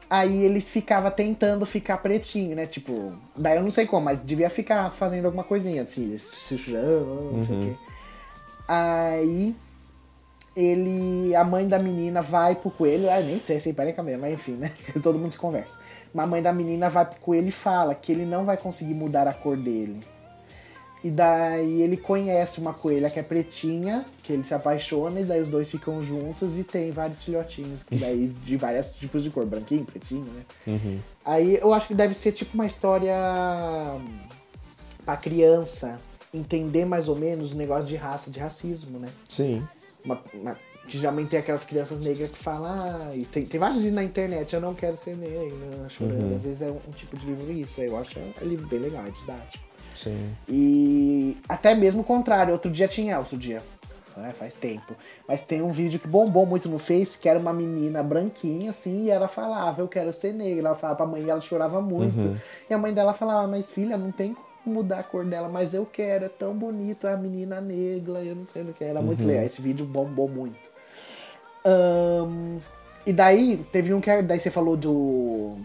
[0.08, 2.66] Aí ele ficava tentando ficar pretinho, né?
[2.66, 7.32] Tipo, daí eu não sei como, mas devia ficar fazendo alguma coisinha assim, se sujando,
[7.32, 7.76] não sei o quê.
[8.68, 9.56] Aí
[10.56, 14.32] ele, a mãe da menina vai pro coelho, ah, nem sei se é mesmo, mas
[14.32, 14.70] enfim, né?
[15.02, 15.76] Todo mundo se conversa.
[16.12, 18.94] Mas a mãe da menina vai pro coelho e fala que ele não vai conseguir
[18.94, 20.00] mudar a cor dele.
[21.02, 25.40] E daí ele conhece uma coelha que é pretinha, que ele se apaixona, e daí
[25.40, 29.44] os dois ficam juntos e tem vários filhotinhos, que daí de vários tipos de cor,
[29.44, 30.42] branquinho, pretinho, né?
[30.66, 30.98] Uhum.
[31.24, 33.14] Aí eu acho que deve ser tipo uma história
[35.04, 36.00] pra criança
[36.32, 39.08] entender mais ou menos o negócio de raça, de racismo, né?
[39.28, 39.62] Sim.
[40.04, 43.78] Uma, uma- que geralmente tem aquelas crianças negras que falam, ah, e tem, tem vários
[43.78, 46.34] vídeos na internet, eu não quero ser negra, chorando.
[46.36, 49.02] Às vezes é um, um tipo de livro isso, eu acho um livro bem legal,
[49.06, 49.64] é didático.
[49.96, 50.36] Sim.
[50.46, 53.62] E até mesmo o contrário, outro dia tinha, outro dia,
[54.16, 54.94] né, faz tempo.
[55.26, 59.04] Mas tem um vídeo que bombou muito no Face, que era uma menina branquinha, assim,
[59.04, 60.68] e ela falava, eu quero ser negra.
[60.68, 62.38] Ela falava pra mãe e ela chorava muito.
[62.68, 65.74] E a mãe dela falava, mas filha, não tem como mudar a cor dela, mas
[65.74, 68.84] eu quero, é tão bonito, a menina negra, eu não sei o que.
[68.84, 70.72] Era muito legal, esse vídeo bombou muito.
[71.64, 72.58] Ahn,
[73.06, 75.56] e daí, teve um que daí você falou do.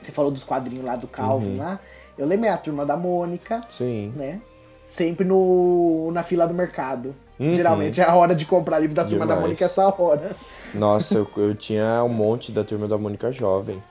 [0.00, 1.78] Você falou dos quadrinhos lá do Calvin lá.
[2.16, 4.12] Eu lembrei a turma da Mônica, Sim.
[4.16, 4.40] né?
[4.84, 7.14] Sempre no, na fila do mercado.
[7.38, 7.54] Uhum.
[7.54, 9.42] Geralmente é a hora de comprar livro da turma da Demais.
[9.42, 10.36] Mônica essa hora.
[10.74, 13.82] Nossa, eu, eu tinha um monte da turma da Mônica jovem.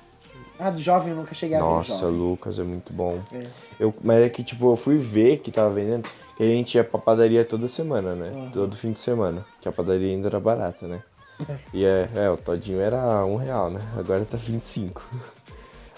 [0.62, 2.06] Ah, do jovem eu nunca cheguei a ver Nossa.
[2.06, 3.20] Lucas, é muito bom.
[3.34, 3.48] É.
[3.80, 6.08] Eu, mas é que, tipo, eu fui ver que tava vendendo,
[6.38, 8.52] que a gente ia pra padaria toda semana, né?
[8.54, 9.44] Todo fim de semana.
[9.60, 11.02] Que a padaria ainda era barata, né?
[11.74, 13.82] E é, é, o todinho era um real, né?
[13.98, 15.02] Agora tá 25.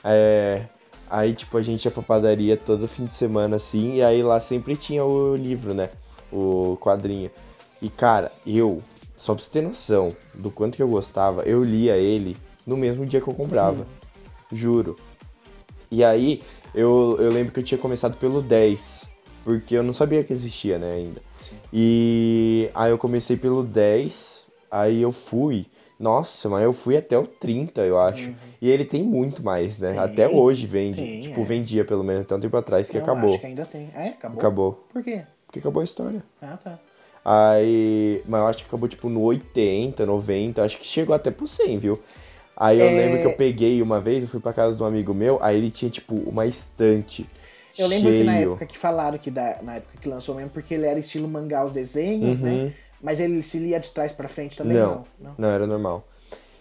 [0.06, 0.66] É,
[1.10, 4.38] aí, tipo, a gente ia pra padaria todo fim de semana, assim, e aí lá
[4.38, 5.92] sempre tinha o livro, né?
[6.30, 7.32] O quadrinho.
[7.82, 8.82] E, cara, eu,
[9.16, 12.36] só pra você ter noção do quanto que eu gostava, eu lia ele
[12.68, 13.86] no mesmo dia que eu comprava.
[14.56, 14.96] Juro.
[15.92, 16.42] E aí,
[16.74, 19.10] eu, eu lembro que eu tinha começado pelo 10,
[19.44, 21.22] porque eu não sabia que existia, né, ainda.
[21.72, 25.66] E aí eu comecei pelo 10, aí eu fui.
[26.00, 28.34] Nossa, mas eu fui até o 30, eu acho.
[28.62, 29.92] E ele tem muito mais, né?
[29.92, 31.02] Tem, até hoje vende.
[31.02, 31.44] tem, tipo, é.
[31.44, 33.32] vendia pelo menos até um tempo atrás que Não, acabou.
[33.32, 33.90] Acho que ainda tem.
[33.96, 34.40] É, acabou?
[34.40, 34.88] Acabou.
[34.92, 35.24] Por quê?
[35.46, 36.24] Porque acabou a história.
[36.42, 36.80] Ah, tá.
[37.24, 38.22] Aí.
[38.28, 41.78] Mas eu acho que acabou tipo no 80, 90, acho que chegou até pro 100,
[41.78, 42.00] viu?
[42.56, 42.96] Aí eu É.
[42.96, 45.58] lembro que eu peguei uma vez, eu fui pra casa de um amigo meu, aí
[45.58, 47.28] ele tinha tipo uma estante.
[47.78, 48.50] Eu lembro que na cheio.
[48.52, 51.66] época que falaram que da, na época que lançou mesmo, porque ele era estilo mangá
[51.66, 52.66] os desenhos, Uhum.
[52.66, 52.72] né?
[53.02, 55.36] Mas ele se lia de trás pra frente também, Não, não.
[55.38, 56.08] não, era normal.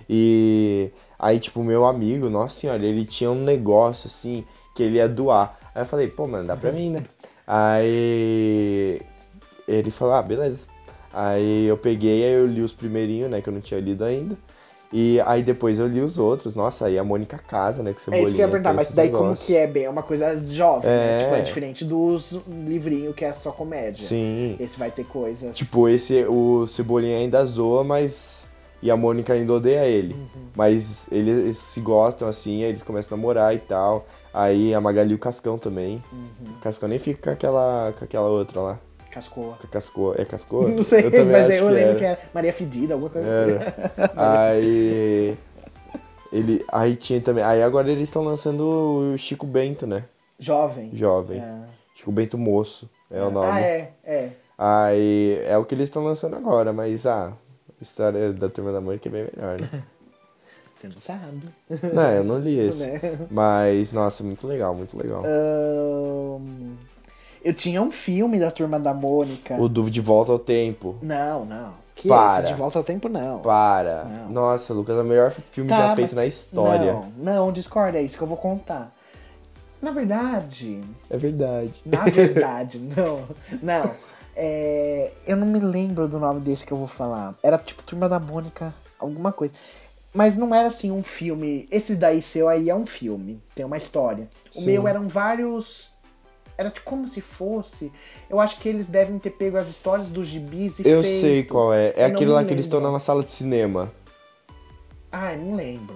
[0.08, 5.08] E aí, tipo, meu amigo, nossa senhora, ele tinha um negócio assim que ele ia
[5.08, 5.56] doar.
[5.74, 7.04] Aí eu falei, pô, mano, dá pra mim, né?
[7.46, 9.00] Aí
[9.68, 10.66] ele falou, ah, beleza.
[11.12, 14.36] Aí eu peguei, aí eu li os primeirinhos, né, que eu não tinha lido ainda.
[14.92, 16.54] E aí depois eu li os outros.
[16.54, 18.26] Nossa, aí a Mônica casa, né, com É Cebolinha.
[18.26, 19.84] isso que eu ia perguntar, mas daí como que é bem?
[19.84, 21.22] É uma coisa jovem, né?
[21.22, 21.24] É.
[21.24, 24.06] Tipo, é diferente dos livrinhos que é só comédia.
[24.06, 24.56] Sim.
[24.60, 25.56] Esse vai ter coisas.
[25.56, 28.42] Tipo, esse, o Cebolinha ainda zoa, mas...
[28.82, 30.14] E a Mônica ainda odeia ele.
[30.14, 30.48] Uhum.
[30.56, 34.04] Mas eles se gostam, assim, aí eles começam a namorar e tal.
[34.34, 36.02] Aí a Magali e o Cascão também.
[36.12, 36.54] Uhum.
[36.56, 38.80] O Cascão nem fica com aquela, com aquela outra lá.
[39.12, 39.58] Cascoa.
[39.62, 40.14] A Cascoa.
[40.18, 40.68] É Cascoa?
[40.68, 43.52] Não sei, Eu mas eu que lembro que era Maria Fedida, alguma coisa assim.
[43.52, 44.12] Era.
[44.48, 45.36] aí.
[46.32, 46.64] Ele.
[46.72, 47.44] Aí tinha também.
[47.44, 50.04] Aí agora eles estão lançando o Chico Bento, né?
[50.38, 50.90] Jovem.
[50.94, 51.40] Jovem.
[51.40, 51.58] É.
[51.94, 53.50] Chico Bento Moço é o nome.
[53.52, 54.30] Ah, é, é.
[54.56, 57.34] Aí é o que eles estão lançando agora, mas ah,
[57.68, 59.68] a história da Turma da Mônica é bem melhor, né?
[60.74, 61.48] Você não sabe.
[61.92, 62.86] não, eu não li esse.
[62.86, 63.00] Né?
[63.30, 65.22] Mas, nossa, muito legal, muito legal.
[65.24, 66.76] Ahn,
[67.44, 69.54] eu tinha um filme da Turma da Mônica.
[69.60, 70.96] O do De Volta ao Tempo.
[71.02, 71.74] Não, não.
[71.94, 72.42] Que Para.
[72.44, 72.52] esse?
[72.52, 73.40] De Volta ao Tempo, não.
[73.40, 74.04] Para.
[74.04, 74.30] Não.
[74.30, 76.92] Nossa, Lucas, é o melhor filme Tá, já feito na história.
[76.92, 78.92] Não, não, discorda, é isso que eu vou contar.
[79.80, 80.80] Na verdade,
[81.10, 81.72] É verdade.
[81.84, 83.24] na verdade, não,
[83.60, 83.90] não.
[84.34, 87.34] É, eu não me lembro do nome desse que eu vou falar.
[87.42, 89.52] Era tipo Turma da Mônica, alguma coisa.
[90.14, 91.66] Mas não era assim um filme.
[91.70, 94.28] Esse daí seu aí é um filme, tem uma história.
[94.54, 94.66] O Sim.
[94.66, 95.91] meu eram vários.
[96.56, 97.90] Era tipo como se fosse.
[98.30, 101.20] Eu acho que eles devem ter pego as histórias dos gibis e Eu feito.
[101.20, 101.92] sei qual é.
[101.96, 102.90] É Eu não aquele lá que eles estão lembro.
[102.92, 103.90] numa sala de cinema.
[105.10, 105.94] Ah, eu não lembro.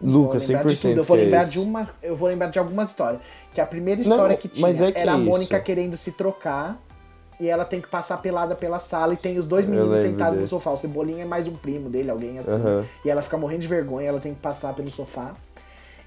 [0.00, 0.98] Não Lucas, vou lembrar de 100% tudo.
[1.00, 1.50] Eu vou é lembrar esse.
[1.52, 3.20] de uma, eu vou lembrar de algumas histórias.
[3.54, 5.64] Que a primeira Não, história que tinha mas é que era a é Mônica isso.
[5.64, 6.78] querendo se trocar
[7.40, 10.34] e ela tem que passar pelada pela sala e tem os dois meninos lembro sentados
[10.36, 10.50] no desse.
[10.50, 10.70] sofá.
[10.70, 12.50] O Cebolinha é mais um primo dele, alguém assim.
[12.50, 12.84] Aham.
[13.04, 15.34] E ela fica morrendo de vergonha, ela tem que passar pelo sofá.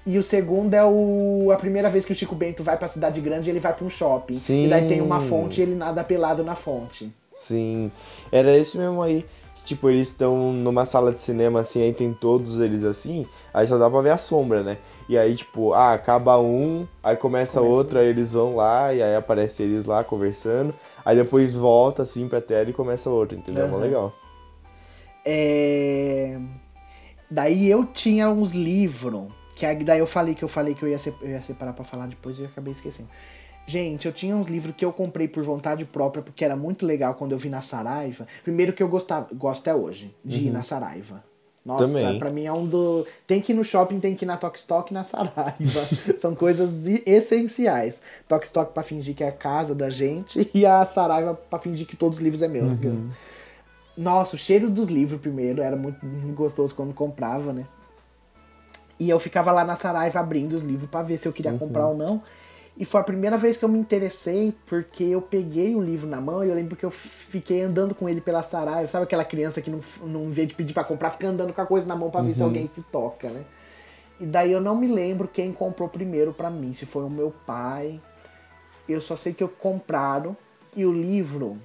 [0.06, 3.20] E o segundo é o a primeira vez que o Chico Bento vai pra cidade
[3.20, 4.38] grande, ele vai pra um shopping.
[4.38, 4.66] Sim.
[4.66, 7.12] E daí tem uma fonte e ele nada pelado na fonte.
[7.34, 7.90] Sim.
[8.32, 9.26] Era esse mesmo aí.
[9.56, 13.66] Que, tipo, eles estão numa sala de cinema assim, aí tem todos eles assim, aí
[13.66, 14.78] só dá pra ver a sombra, né?
[15.06, 19.02] E aí, tipo, ah, acaba um, aí começa, Começa outro, aí eles vão lá, e
[19.02, 20.74] aí aparece eles lá conversando,
[21.04, 23.64] aí depois volta assim pra tela e começa outro, entendeu?
[23.64, 23.84] É mó Aham.
[23.84, 24.14] legal.
[25.26, 26.38] É...
[27.30, 29.24] Daí eu tinha uns livros,
[29.60, 31.84] que aí- daí eu falei que eu falei que eu ia, eu ia separar pra
[31.84, 33.08] falar depois e eu acabei esquecendo.
[33.66, 37.14] Gente, eu tinha uns livros que eu comprei por vontade própria, porque era muito legal
[37.14, 38.26] quando eu vi na Saraiva.
[38.42, 41.22] Primeiro que eu gostava, gosto até hoje, de ir na Saraiva.
[41.62, 42.18] Nossa, Também.
[42.18, 43.06] pra mim é um do.
[43.26, 45.54] Tem que ir no shopping, tem que ir na Tok Stock e na Saraiva.
[46.18, 48.00] São coisas essenciais.
[48.26, 51.86] Tok Stock pra fingir que é a casa da gente e a Saraiva pra fingir
[51.86, 52.64] que todos os livros é meu.
[53.96, 55.98] Nossa, o cheiro dos livros primeiro era muito
[56.34, 57.66] gostoso quando comprava, né?
[59.00, 61.86] E eu ficava lá na Saraiva abrindo os livros pra ver se eu queria comprar
[61.86, 62.22] ou não.
[62.76, 66.20] E foi a primeira vez que eu me interessei, porque eu peguei o livro na
[66.20, 68.88] mão e eu lembro que eu fiquei andando com ele pela Saraiva.
[68.88, 71.60] Sabe aquela criança que não, não em vez de pedir pra comprar, fica andando com
[71.62, 73.42] a coisa na mão pra ver se alguém se toca, né?
[74.20, 77.32] E daí eu não me lembro quem comprou primeiro pra mim, se foi o meu
[77.46, 77.98] pai.
[78.86, 80.36] Eu só sei que eu compraram
[80.76, 81.56] e o livro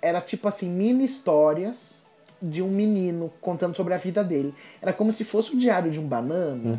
[0.00, 2.01] era tipo assim, mini histórias
[2.42, 4.52] de um menino contando sobre a vida dele.
[4.80, 6.78] Era como se fosse o diário de um banana,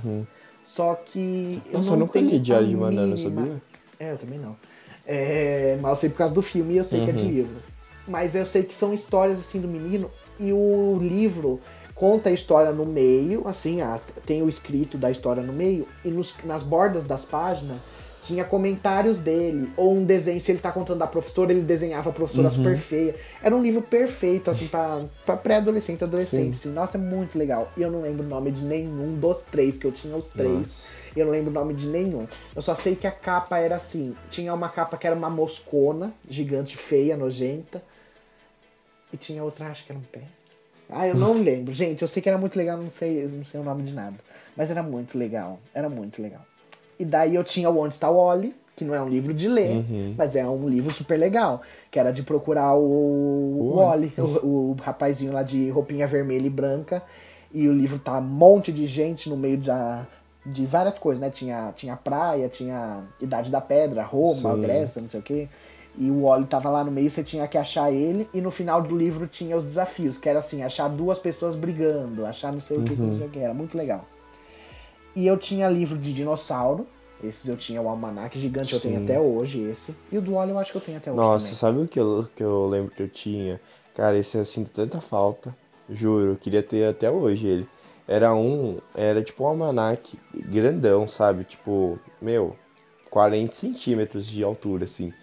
[0.63, 3.61] só que eu Nossa, não eu nunca li Diário a de Banana, sabia?
[3.99, 4.55] É, eu também não.
[5.05, 7.19] É, mas eu sei por causa do filme e eu sei que é Uhum.
[7.19, 7.55] de livro.
[8.07, 11.61] Mas eu sei que são histórias assim do menino e o livro
[11.95, 16.09] conta a história no meio, assim, ah, tem o escrito da história no meio e
[16.09, 17.77] nos, nas bordas das páginas
[18.23, 22.13] tinha comentários dele ou um desenho, se ele tá contando da professora, ele desenhava a
[22.13, 22.53] professora Uhum.
[22.55, 23.15] super feia.
[23.41, 26.69] Era um livro perfeito assim pra, pra pré-adolescente, adolescente, assim.
[26.71, 27.71] Nossa, é muito legal.
[27.77, 31.03] E eu não lembro o nome de nenhum dos três, que eu tinha os três.
[31.15, 32.27] E eu não lembro o nome de nenhum.
[32.55, 34.15] Eu só sei que a capa era assim.
[34.29, 37.83] Tinha uma capa que era uma moscona, gigante, feia, nojenta.
[39.11, 40.21] E tinha outra, acho que era um pé.
[40.89, 41.73] Ah, eu não lembro.
[41.73, 44.15] Gente, eu sei que era muito legal, não sei, não sei o nome de nada.
[44.57, 45.59] Mas era muito legal.
[45.73, 46.41] Era muito legal.
[47.03, 49.49] E daí eu tinha o Onde Está o Wally, que não é um livro de
[49.49, 50.15] ler, Uhum.
[50.17, 51.61] mas é um livro super legal.
[51.91, 52.81] Que era de procurar o,
[53.59, 54.21] o Wally, o,
[54.71, 57.03] o rapazinho lá de roupinha vermelha e branca.
[57.53, 60.07] E o livro tá um monte de gente no meio da,
[60.45, 61.29] de várias coisas, né?
[61.29, 64.61] Tinha, tinha praia, tinha Idade da Pedra, Roma, Sim.
[64.61, 65.49] Grécia, não sei o quê.
[65.97, 68.29] E o Wally tava lá no meio, você tinha que achar ele.
[68.33, 72.25] E no final do livro tinha os desafios, que era assim, achar duas pessoas brigando,
[72.25, 73.39] achar não sei o que, não sei o que.
[73.39, 74.05] Era muito legal.
[75.15, 76.87] E eu tinha livro de dinossauro.
[77.23, 79.03] Esses eu tinha o Almanac Gigante, eu tenho Sim.
[79.05, 79.95] até hoje esse.
[80.11, 81.59] E o do Wally eu acho que eu tenho até hoje Nossa, também.
[81.59, 83.61] sabe o que eu, que eu lembro que eu tinha?
[83.95, 85.55] Cara, esse eu sinto tanta falta.
[85.89, 87.67] Juro, eu queria ter até hoje ele.
[88.05, 91.45] Era um, era tipo um almanac grandão, sabe?
[91.45, 92.57] Tipo, meu,
[93.09, 95.13] 40 centímetros de altura, assim.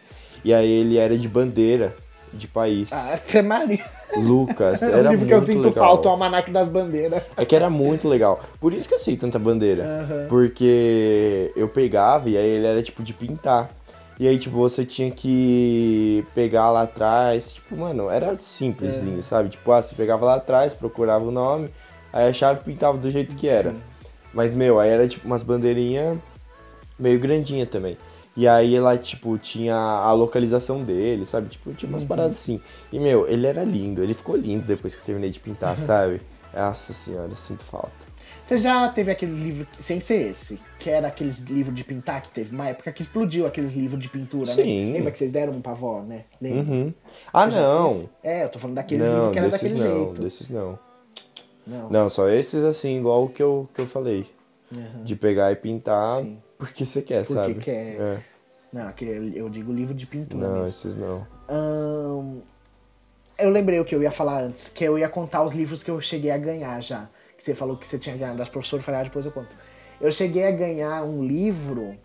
[0.42, 1.94] E aí ele era de bandeira
[2.32, 2.92] de país.
[2.92, 3.84] Ah, Fé Maria.
[4.16, 5.84] Lucas, É um era livro muito que eu sinto legal.
[5.86, 7.22] falta, o Almanac das Bandeiras.
[7.36, 8.40] É que era muito legal.
[8.60, 9.84] Por isso que eu sei tanta bandeira.
[9.84, 10.26] Aham.
[10.28, 13.70] Porque eu pegava e aí ele era tipo de pintar.
[14.18, 17.52] E aí, tipo, você tinha que pegar lá atrás.
[17.52, 19.22] Tipo, mano, era simplesinho, É.
[19.22, 19.48] sabe?
[19.48, 21.70] Tipo, ah, você pegava lá atrás, procurava o nome,
[22.12, 23.70] aí achava e pintava do jeito que era.
[23.70, 23.80] Sim.
[24.34, 26.18] Mas, meu, aí era tipo umas bandeirinhas
[26.98, 27.96] meio grandinha também.
[28.36, 31.48] E aí ela, tipo, tinha a localização dele, sabe?
[31.48, 31.94] Tipo, tinha Uhum.
[31.96, 32.60] umas paradas assim.
[32.92, 34.02] E, meu, ele era lindo.
[34.02, 36.20] Ele ficou lindo depois que eu terminei de pintar, sabe?
[36.54, 38.10] Nossa senhora, eu sinto falta.
[38.46, 42.30] Você já teve aqueles livros, sem ser esse, que era aqueles livros de pintar que
[42.30, 44.86] teve uma época que explodiu aqueles livros de pintura, Sim.
[44.86, 44.92] né?
[44.94, 46.24] Lembra que vocês deram um pra avó, né?
[46.40, 46.62] Lembra?
[46.74, 46.94] Uhum.
[47.32, 48.08] Ah, Você não.
[48.24, 50.22] É, eu tô falando daqueles Não, livros que era daquele não, jeito.
[50.22, 50.78] desses não.
[51.64, 51.90] Não.
[51.90, 54.28] Não, só esses assim, igual o que eu, que eu falei.
[54.74, 55.04] Aham.
[55.04, 56.38] De pegar e pintar Sim.
[56.60, 57.54] Porque você quer, Porque sabe?
[57.54, 57.96] quer.
[58.00, 58.18] É.
[58.72, 60.68] Não, aquele, eu digo livro de pintura Não, mesmo.
[60.68, 61.26] esses não.
[61.48, 62.38] Ahn,
[63.36, 65.90] eu lembrei o que eu ia falar antes, que eu ia contar os livros que
[65.90, 67.08] eu cheguei a ganhar já.
[67.36, 69.48] Que você falou que você tinha ganhado das professoras, eu falei, ah, depois eu conto.
[70.00, 71.96] Eu cheguei a ganhar um livro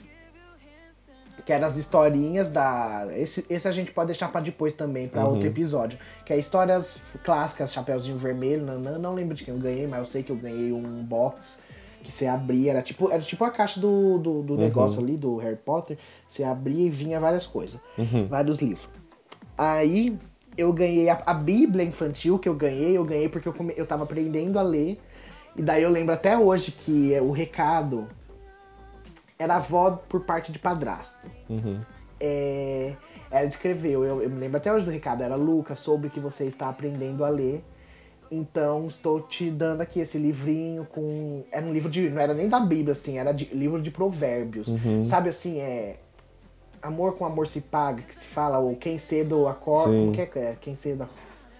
[1.45, 3.07] que era as historinhas da.
[3.11, 5.99] Esse, esse a gente pode deixar pra depois também, pra outro episódio.
[6.25, 10.05] Que é histórias clássicas, Chapeuzinho Vermelho, nanã, não lembro de quem eu ganhei, mas eu
[10.07, 11.59] sei que eu ganhei um box
[12.05, 15.37] que você abria, era tipo, era tipo a caixa do, do, do negócio ali, do
[15.37, 15.97] Harry Potter.
[16.27, 17.79] Você abria e vinha várias coisas,
[18.29, 18.87] vários livros.
[19.57, 20.17] Aí
[20.55, 23.87] eu ganhei a, a Bíblia infantil que eu ganhei, eu ganhei porque eu, come, eu
[23.87, 25.01] tava aprendendo a ler.
[25.55, 28.07] E daí eu lembro até hoje que é, o recado
[29.39, 31.27] era avó por parte de padrasto.
[31.49, 31.79] Uhum.
[32.19, 32.93] É,
[33.31, 36.45] ela escreveu, eu, eu me lembro até hoje do recado, era Lucas, soube que você
[36.45, 37.63] está aprendendo a ler.
[38.35, 41.43] Então estou te dando aqui esse livrinho com.
[41.51, 42.09] Era um livro de.
[42.09, 44.67] Não era nem da Bíblia, assim, era de, livro de provérbios.
[45.05, 45.97] Sabe assim, é.
[46.81, 49.95] Amor com amor se paga, que se fala, ou quem cedo acorda.
[49.95, 50.55] Como que é que é?
[50.61, 51.09] Quem cedo,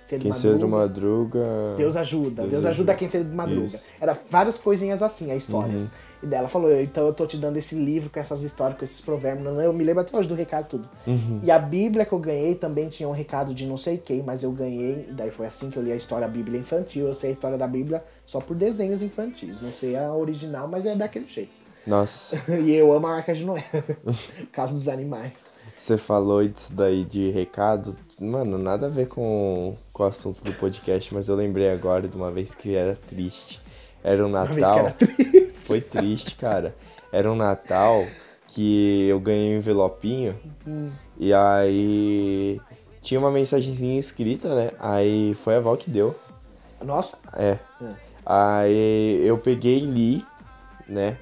[0.06, 0.54] cedo Quem madruga.
[0.54, 1.40] cedo madruga.
[1.78, 3.66] Deus ajuda, Deus, Deus ajuda quem cedo madruga.
[3.66, 3.78] Isso.
[3.78, 3.82] Uhum.
[4.02, 5.90] Era várias coisinhas assim, as histórias.
[6.24, 9.02] E dela falou, então eu tô te dando esse livro com essas histórias, com esses
[9.02, 9.46] provérbios.
[9.60, 10.90] Eu me lembro até hoje do recado tudo.
[11.06, 11.40] Uhum.
[11.44, 14.44] E a Bíblia que eu ganhei também tinha um recado de não sei quem, mas
[14.44, 15.08] eu ganhei.
[15.12, 17.08] Daí foi assim que eu li a história da Bíblia infantil.
[17.08, 19.62] Eu sei a história da Bíblia só por desenhos infantis.
[19.62, 21.52] Não sei a original, mas é daquele jeito.
[21.86, 23.64] Nossa, E eu amo a Arca de Noé.
[24.04, 25.34] Por causa dos animais.
[25.78, 27.96] você falou isso daí de recado.
[28.20, 32.18] Mano, nada a ver com, com o assunto do podcast, mas eu lembrei agora de
[32.18, 33.62] uma vez que era triste.
[34.04, 34.80] Era um Natal.
[34.80, 35.56] era triste.
[35.62, 36.76] Foi triste, cara.
[37.14, 38.06] Era um Natal
[38.46, 40.38] que eu ganhei um envelopinho
[41.18, 42.60] e aí
[43.02, 44.72] tinha uma mensagenzinha escrita, né?
[44.82, 46.14] Aí foi a avó que deu.
[46.84, 47.58] Nossa, É.
[47.82, 47.94] É.
[48.26, 50.26] Aí eu peguei e li,
[50.90, 51.18] né?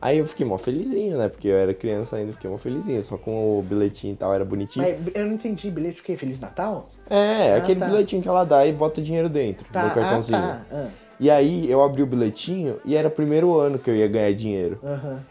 [0.00, 1.28] Aí eu fiquei mó felizinho, né?
[1.28, 3.02] Porque eu era criança ainda, fiquei mó felizinho.
[3.02, 4.84] Só com o bilhetinho e tal, era bonitinho.
[4.86, 5.70] mas eu não entendi.
[5.70, 6.14] Bilhete o quê?
[6.16, 6.88] Feliz Natal?
[7.08, 7.86] É, Ah, aquele tá.
[7.86, 10.38] bilhetinho que ela dá e bota dinheiro dentro Tá, no cartãozinho.
[10.38, 10.76] ah, tá.
[10.76, 10.88] Ah,
[11.18, 14.32] E aí eu abri o bilhetinho e era o primeiro ano que eu ia ganhar
[14.34, 14.78] dinheiro.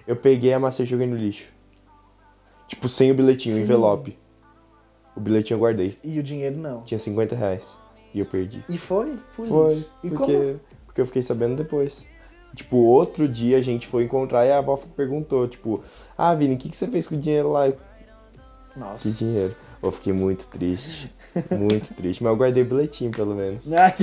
[0.08, 1.54] Eu peguei, amassei e joguei no lixo.
[2.68, 4.18] Tipo, sem o bilhetinho, o envelope.
[5.16, 5.96] O bilhetinho eu guardei.
[6.04, 6.82] E o dinheiro não.
[6.82, 7.78] Tinha 50 reais.
[8.14, 8.64] E eu perdi.
[8.68, 9.14] E foi?
[9.36, 9.90] Por Foi, isso.
[10.04, 10.60] E porque, como?
[10.88, 12.06] porque eu fiquei sabendo depois.
[12.56, 15.84] Tipo, outro dia a gente foi encontrar e a avó perguntou, tipo,
[16.18, 17.72] ah, Vini, o que, que você fez com o dinheiro lá?
[18.76, 19.04] Nossa.
[19.04, 19.56] que dinheiro?
[19.84, 21.14] Eu fiquei muito triste.
[21.52, 22.24] Muito triste.
[22.24, 23.72] Mas eu guardei o bilhetinho, pelo menos.
[23.72, 23.94] Ah,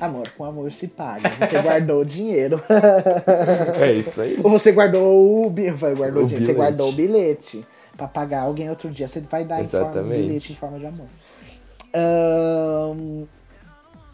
[0.00, 1.28] amor, com amor se paga.
[1.28, 2.60] Você guardou o dinheiro.
[3.80, 4.38] É isso aí.
[4.42, 6.44] Ou você guardou o guardou o dinheiro.
[6.44, 7.66] Você guardou o bilhete.
[7.96, 10.22] Pra pagar alguém outro dia, você vai dar em forma, um Exatamente.
[10.22, 11.06] bilhete em forma de amor.
[11.94, 13.24] Ahn,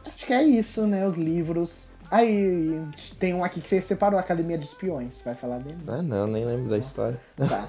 [0.06, 1.06] acho que é isso, né?
[1.06, 1.91] Os livros.
[2.12, 2.78] Aí,
[3.18, 5.22] tem um aqui que você separou, Academia de Espiões.
[5.24, 5.78] Vai falar dele?
[5.88, 7.18] Ah, não, nem lembro da história.
[7.38, 7.66] Tá.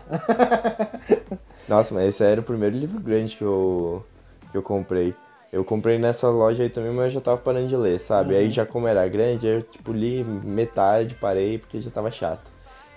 [1.70, 4.06] Nossa, mas esse era o primeiro livro grande que eu,
[4.52, 5.16] que eu comprei.
[5.50, 8.36] Eu comprei nessa loja aí também, mas eu já tava parando de ler, sabe?
[8.36, 12.52] Aí já como era grande, eu tipo li metade, parei porque já tava chato.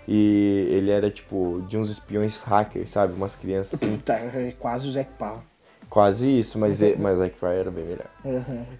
[0.08, 3.12] E ele era tipo de uns espiões hackers, sabe?
[3.12, 3.96] Umas crianças assim.
[3.96, 5.44] Puta, é quase o Zac Pau.
[5.88, 8.06] Quase isso, mas, e- mas Zack Fry era bem melhor.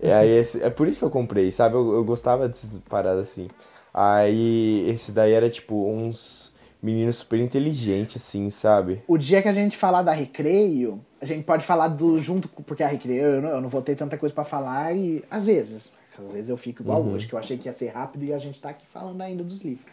[0.03, 1.75] E aí esse, é por isso que eu comprei, sabe?
[1.77, 3.49] Eu, eu gostava dessas paradas assim.
[3.95, 6.53] Aí esse daí era tipo uns
[6.83, 9.03] meninos super inteligentes, assim, sabe?
[9.09, 12.49] O dia que a gente falar da Recreio, a gente pode falar do junto.
[12.49, 15.25] Porque a Recreio, eu não, eu não vou ter tanta coisa pra falar e.
[15.31, 15.93] Às vezes.
[16.19, 18.39] Às vezes eu fico igual hoje, que eu achei que ia ser rápido e a
[18.39, 19.85] gente tá aqui falando ainda dos livros.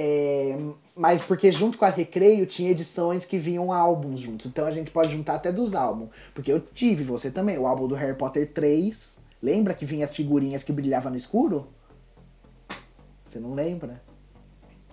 [0.00, 0.56] É,
[0.94, 4.46] mas porque junto com a Recreio tinha edições que vinham álbuns juntos.
[4.46, 6.10] Então a gente pode juntar até dos álbuns.
[6.32, 9.18] Porque eu tive, você também, o álbum do Harry Potter 3.
[9.42, 11.66] Lembra que vinha as figurinhas que brilhavam no escuro?
[13.26, 14.00] Você não lembra?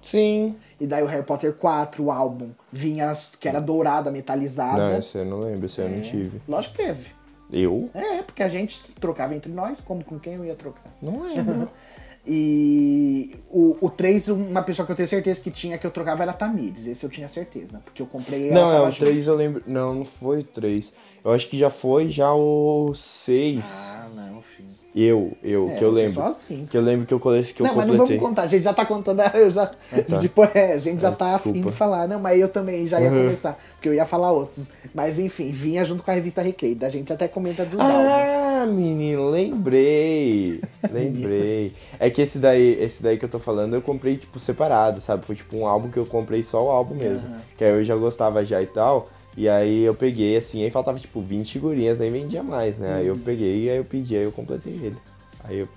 [0.01, 0.55] Sim.
[0.79, 4.89] E daí o Harry Potter 4, o álbum, vinha as- que era dourada, metalizada.
[4.91, 6.01] Não, esse eu não lembro, esse eu não É.
[6.01, 6.41] tive.
[6.47, 7.09] Lógico que teve.
[7.51, 7.91] Eu?
[7.93, 10.91] É, porque a gente trocava entre nós, como com quem eu ia trocar.
[10.99, 11.69] Não lembro.
[12.27, 16.23] E o, o 3, uma pessoa que eu tenho certeza que tinha que eu trocava
[16.23, 16.87] era a Tamires.
[16.87, 17.81] Esse eu tinha certeza.
[17.85, 19.05] Porque eu comprei ela não, é o junto.
[19.05, 19.63] 3 eu lembro.
[19.67, 20.93] Não, não foi o 3.
[21.23, 23.65] Eu acho que já foi já o 6.
[23.65, 24.74] Ah, não, filho.
[24.97, 26.13] Eu, eu, É, que eu lembro.
[26.13, 26.67] sozinho.
[26.67, 28.17] Que eu lembro que eu colei que eu não, mas não completei.
[28.17, 29.65] vamos contar, a gente já tá contando, eu já.
[29.65, 30.17] tá.
[30.21, 31.71] Depois, é, a gente já Ah, tá afim desculpa.
[31.71, 32.07] de falar.
[32.07, 33.23] Não, mas eu também já ia Uhum.
[33.25, 34.67] começar, porque eu ia falar outros.
[34.93, 36.77] Mas enfim, vinha junto com a revista Recreio.
[36.81, 38.13] A gente até comenta dos álbuns.
[38.13, 40.61] Ah, menino, lembrei.
[40.89, 41.73] lembrei.
[41.99, 45.25] É que esse daí, esse daí que eu tô falando, eu comprei, tipo, separado, sabe?
[45.25, 47.27] Foi tipo um álbum que eu comprei só o álbum mesmo.
[47.27, 47.41] Aham.
[47.57, 49.09] Que aí eu já gostava já e tal.
[49.37, 52.89] E aí eu peguei, assim, aí faltava tipo 20 figurinhas, nem vendia mais, né?
[52.89, 52.95] Uhum.
[52.95, 54.97] Aí eu peguei, aí eu pedi, aí eu completei ele.
[55.43, 55.67] Aí eu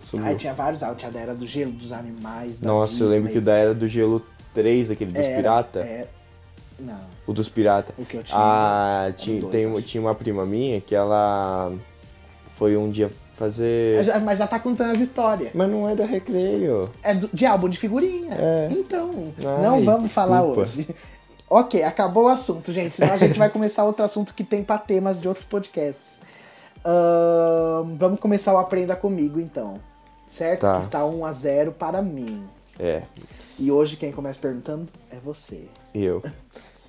[0.00, 0.26] sumiu.
[0.26, 3.30] Aí tinha vários álbuns, tinha da Era do Gelo, dos Animais, da Nossa, eu lembro
[3.30, 3.44] que o Disney.
[3.44, 4.24] da Era do Gelo
[4.54, 5.78] 3, aquele dos Era- pirata.
[5.80, 6.06] é-
[6.78, 7.92] Não, O dos pirata.
[7.98, 8.38] o que eu tinha.
[8.38, 11.72] Ah, tinha, dois, tem, tinha uma prima minha que ela
[12.56, 13.96] foi um dia fazer.
[13.98, 15.50] Mas já- Mas já tá contando as histórias.
[15.54, 16.90] Mas não é da recreio.
[17.02, 18.34] É do- de álbum de figurinha.
[18.34, 18.68] É.
[18.70, 20.60] Então, Ai, não vamos falar desculpa.
[20.62, 20.88] hoje.
[21.48, 22.94] Ok, acabou o assunto, gente.
[22.96, 26.18] Senão a gente vai começar outro assunto que tem pra temas de outros podcasts.
[26.84, 29.80] Ahn, vamos começar o Aprenda Comigo, então.
[30.26, 30.62] Certo?
[30.62, 30.78] Tá.
[30.78, 32.44] Que está 1 a 0 para mim.
[32.78, 33.02] É,
[33.58, 35.66] E hoje quem começa perguntando é você.
[35.94, 36.22] eu.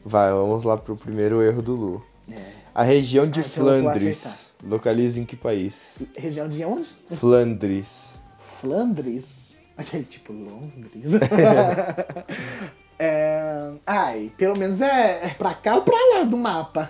[0.04, 2.06] Vai, vamos lá pro primeiro erro do Lu.
[2.32, 2.52] É.
[2.74, 6.00] A região de Ah, então Flandres localiza em que país?
[6.16, 6.88] Região de onde?
[7.16, 8.20] Flandres.
[8.60, 9.48] Flandres?
[9.78, 11.04] Aquele tipo Londres.
[13.00, 16.90] É, Ai, pelo menos é, é pra cá ou pra lá do mapa.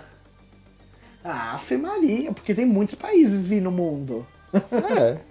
[1.24, 4.26] Ah, Maria, porque tem muitos países vi no mundo.
[4.52, 5.20] É.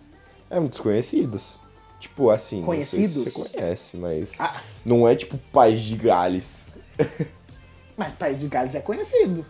[0.50, 1.60] É muitos conhecidos.
[2.00, 3.24] Tipo assim, sei se Conhecidos?
[3.24, 4.62] você conhece, mas Ah.
[4.86, 6.70] não é tipo País de Gales.
[7.98, 9.46] Mas País de Gales é conhecido.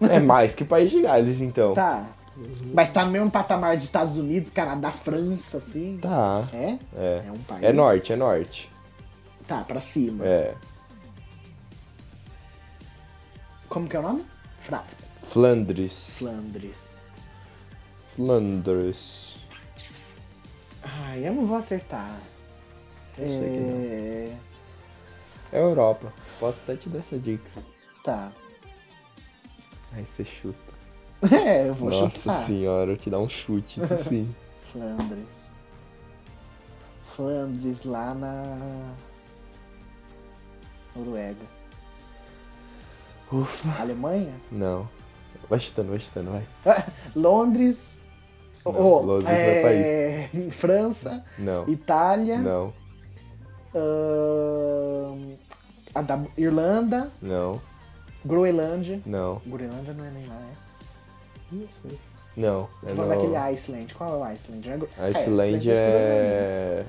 [0.00, 1.72] É mais que País de Gales, então.
[1.72, 2.06] Tá.
[2.74, 5.98] Mas tá no mesmo patamar de Estados Unidos, Canadá, França, assim.
[6.02, 6.46] Tá.
[6.52, 6.78] É?
[6.96, 7.22] É.
[7.28, 7.62] É um país.
[7.62, 8.70] É norte, é norte.
[9.46, 10.22] Tá, pra cima.
[10.26, 10.54] É.
[13.72, 14.26] Como que é o nome?
[14.60, 14.84] Fra...
[15.22, 16.18] Flandres.
[16.18, 17.06] Flandres.
[18.04, 19.36] Flandres.
[20.82, 22.20] Ai, eu não vou acertar.
[23.16, 23.80] Eu sei que não.
[23.80, 24.36] É...
[25.52, 26.12] É Europa.
[26.38, 27.50] Posso até te dar essa dica.
[28.04, 28.30] Tá.
[29.92, 30.60] Aí você chuta.
[31.32, 32.34] É, eu vou Nossa chutar.
[32.34, 34.34] senhora, eu te dar um chute, isso sim.
[34.70, 35.50] Flandres.
[37.14, 38.92] Flandres lá na
[40.94, 41.61] Noruega.
[43.32, 43.80] Ufa.
[43.82, 44.32] Alemanha?
[44.50, 44.88] Não.
[45.48, 46.44] Vai chutando, vai chutando, vai.
[46.66, 46.84] Ah,
[47.16, 48.00] Londres.
[48.64, 50.50] Não, oh, Londres é é...
[50.50, 51.68] França, Não.
[51.68, 52.72] Itália, Não.
[55.94, 57.60] da Irlanda, Não.
[58.24, 59.00] Groenlândia.
[59.04, 59.42] Não.
[59.44, 60.52] Groenlândia não é nem lá, né?
[61.50, 61.98] Não sei.
[62.36, 62.68] Não.
[62.80, 63.16] Tô É falando no...
[63.16, 63.94] daquele Iceland.
[63.94, 64.68] Qual é o Iceland?
[64.68, 66.86] Não é Gro- é, Islândia é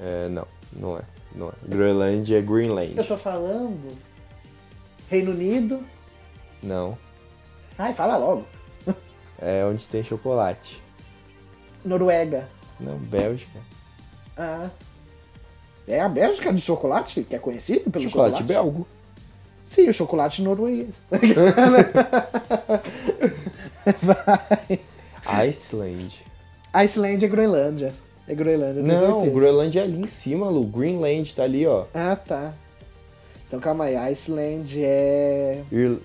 [0.00, 0.24] é...
[0.24, 0.28] é.
[0.30, 1.02] Não, não é.
[1.34, 1.52] Não é.
[1.68, 2.96] Groenlândia é Greenland.
[2.96, 3.96] Eu tô falando.
[5.10, 5.82] Reino Unido.
[6.62, 6.96] Não.
[7.76, 8.46] Ai, fala logo.
[9.42, 10.80] É onde tem chocolate.
[11.84, 12.48] Noruega.
[12.78, 13.58] Não, Bélgica.
[14.36, 14.68] Ah.
[15.88, 18.44] É a Bélgica de chocolate, que é conhecido pelo Chocolate, chocolate?
[18.52, 18.86] belgo.
[19.64, 21.02] Sim, o chocolate norueguês.
[24.02, 24.80] Vai.
[25.48, 26.24] Iceland.
[26.74, 27.92] Iceland é Groenlândia.
[28.28, 29.28] É Groenlândia, Não.
[29.30, 30.64] Groenlândia é ali em cima, Lu.
[30.64, 31.86] Greenland tá ali, ó.
[31.92, 32.54] Ah, tá.
[33.50, 33.96] Então calma aí.
[33.96, 35.64] Iceland é.
[35.72, 35.98] Ir...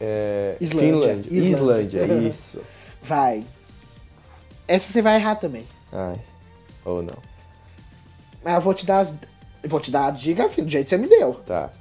[0.00, 0.56] É...
[0.60, 0.92] Islândia.
[0.92, 1.30] Finlândia.
[1.32, 2.02] Islândia.
[2.04, 2.60] Islândia, isso.
[3.02, 3.44] Vai.
[4.68, 5.66] Essa você vai errar também.
[5.90, 6.20] Ai.
[6.84, 7.18] Ou não.
[8.44, 9.16] Mas eu vou te dar as.
[9.64, 11.34] Vou te dar a dica assim, do jeito que você me deu.
[11.34, 11.72] Tá.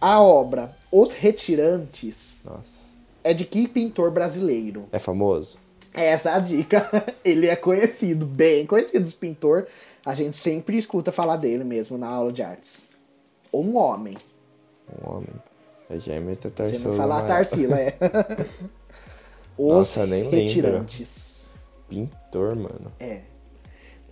[0.00, 2.88] A obra Os Retirantes Nossa.
[3.22, 4.88] é de que pintor brasileiro?
[4.92, 5.58] É famoso?
[5.92, 6.90] Essa é a dica.
[7.22, 9.66] Ele é conhecido, bem conhecido, pintor.
[10.04, 12.88] A gente sempre escuta falar dele mesmo na aula de artes.
[13.52, 14.16] Um homem.
[14.88, 15.34] Um homem.
[15.90, 16.90] É gêmeo da Você Tarsila.
[16.90, 17.36] não falar Amaral.
[17.36, 17.96] Tarsila, é.
[19.56, 20.28] Os Nossa, nem.
[20.28, 21.50] Retirantes.
[21.88, 22.92] Pintor, mano.
[22.98, 23.22] É.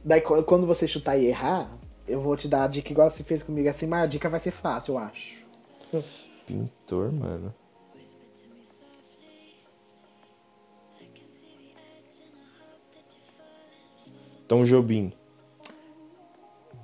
[0.04, 1.70] Daí qu- quando você chutar e errar,
[2.06, 4.38] eu vou te dar a dica igual você fez comigo assim, mas a dica vai
[4.40, 5.42] ser fácil, eu acho.
[6.46, 7.52] Pintor, mano.
[14.48, 15.12] Tom Jobim.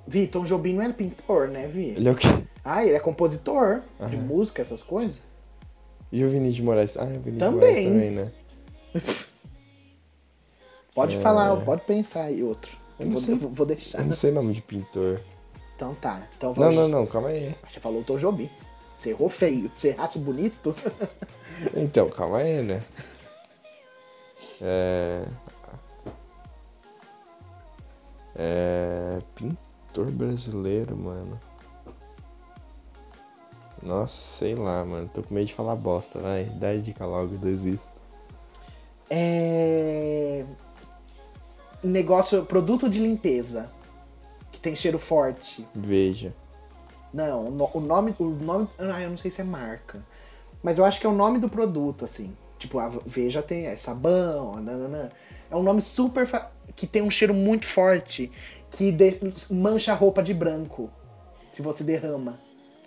[0.06, 1.88] Vi, Tom Jobim não é pintor, né, Vi?
[1.96, 2.28] Ele é o quê?
[2.70, 5.16] Ah, ele é compositor de música, essas coisas.
[6.12, 6.96] E o Vinícius de Moraes?
[6.98, 7.74] Ah, é o Vinícius Também.
[7.74, 8.32] de Moraes também, né?
[10.94, 12.76] Pode falar, pode pensar aí outro.
[12.98, 13.34] Eu não vou, sei.
[13.36, 14.00] vou- deixar.
[14.00, 15.20] Eu não sei nome de pintor.
[15.76, 16.26] Então tá.
[16.36, 16.74] Então Não, vamos.
[16.76, 17.54] não, não, calma aí.
[17.70, 18.50] Você falou o Tojobi.
[18.96, 19.70] Você errou feio.
[19.74, 20.74] Você errasse bonito.
[21.74, 22.80] Então, calma aí, né?
[24.60, 25.24] É.
[28.36, 29.18] É.
[29.34, 31.38] Pintor brasileiro, mano.
[33.82, 35.08] Nossa, sei lá, mano.
[35.12, 36.44] Tô com medo de falar bosta, vai.
[36.44, 38.00] Dá dica logo, desisto.
[39.08, 40.44] É.
[41.82, 42.44] Negócio.
[42.44, 43.70] Produto de limpeza.
[44.52, 45.66] Que tem cheiro forte.
[45.74, 46.34] Veja.
[47.12, 48.14] Não, o nome.
[48.18, 48.68] O nome.
[48.78, 50.04] Ah, eu não sei se é marca.
[50.62, 52.36] Mas eu acho que é o nome do produto, assim.
[52.58, 55.08] Tipo, a Veja tem é sabão, nananã.
[55.50, 56.26] É um nome super.
[56.26, 58.30] fa- que tem um cheiro muito forte.
[58.70, 59.20] Que de-
[59.50, 60.90] mancha a roupa de branco.
[61.52, 62.38] Se você derrama.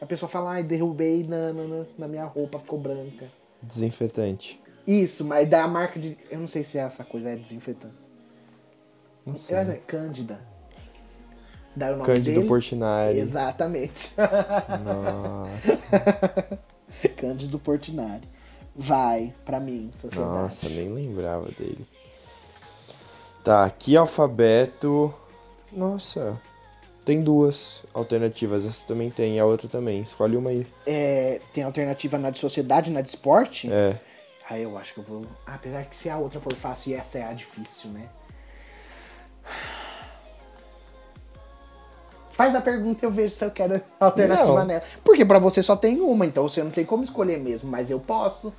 [0.02, 3.28] A pessoa fala, ai, derrubei na, na, na minha roupa, ficou branca.
[3.62, 4.60] Desinfetante.
[4.88, 6.18] Isso, mas da marca de.
[6.30, 7.93] Eu não sei se essa coisa é desinfetante.
[9.24, 9.56] Não sei.
[9.56, 10.39] É, Cândida.
[11.76, 12.47] Dá o nome Cândido dele?
[12.47, 13.20] Portinari.
[13.20, 14.14] Exatamente.
[14.84, 16.60] Nossa,
[17.16, 18.28] Cândido Portinari.
[18.76, 20.32] Vai, pra mim, sociedade.
[20.32, 21.86] nossa, nem lembrava dele.
[23.43, 25.14] Tá, que alfabeto.
[25.72, 26.41] Nossa.
[27.12, 28.66] Tem duas alternativas.
[28.66, 30.01] Essa também tem, a outra também.
[30.01, 30.66] Escolhe uma aí.
[30.88, 33.70] É, tem alternativa na de sociedade na de esporte?
[33.70, 33.99] É.
[34.49, 35.26] Ah, eu acho que eu vou.
[35.45, 38.07] Ah, apesar que se a outra for fácil e essa é a difícil, né?
[42.32, 44.66] Faz a pergunta e eu vejo se eu quero alternativa Não.
[44.66, 44.84] nela.
[45.03, 47.99] Porque pra você só tem uma, então você não tem como escolher mesmo, mas eu
[47.99, 48.53] posso.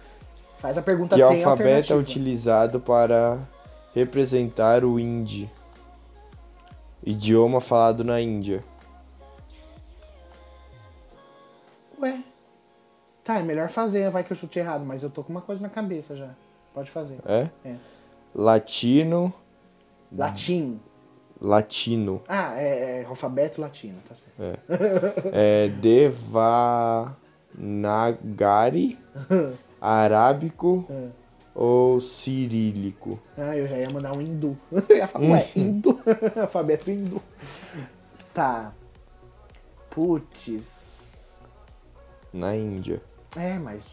[0.59, 3.39] Faz a pergunta Que sem alfabeto é utilizado para
[3.95, 5.51] representar o hindi?
[7.05, 8.63] Idioma falado na Índia.
[12.01, 12.23] Ué.
[13.25, 15.63] Tá, é melhor fazer, vai que eu chute errado, mas eu tô com uma coisa
[15.63, 16.31] na cabeça já.
[16.75, 17.19] Pode fazer.
[17.25, 17.49] É?
[17.65, 17.77] É.
[18.35, 19.33] Latino.
[20.11, 20.81] Latim.
[21.41, 22.23] Latino.
[22.29, 24.61] Ah, é, é alfabeto latino, tá certo.
[25.33, 25.69] É
[27.57, 28.99] Devanagari,
[29.81, 30.87] arábico
[31.55, 33.21] ou cirílico?
[33.37, 34.57] Ah, eu já ia mandar um hindu.
[34.89, 35.99] Eu ia falar, ué, hindu?
[36.41, 37.21] alfabeto hindu.
[38.33, 38.73] Tá.
[39.91, 41.41] Putz.
[42.33, 43.03] Na Índia.
[43.37, 43.87] É, mas.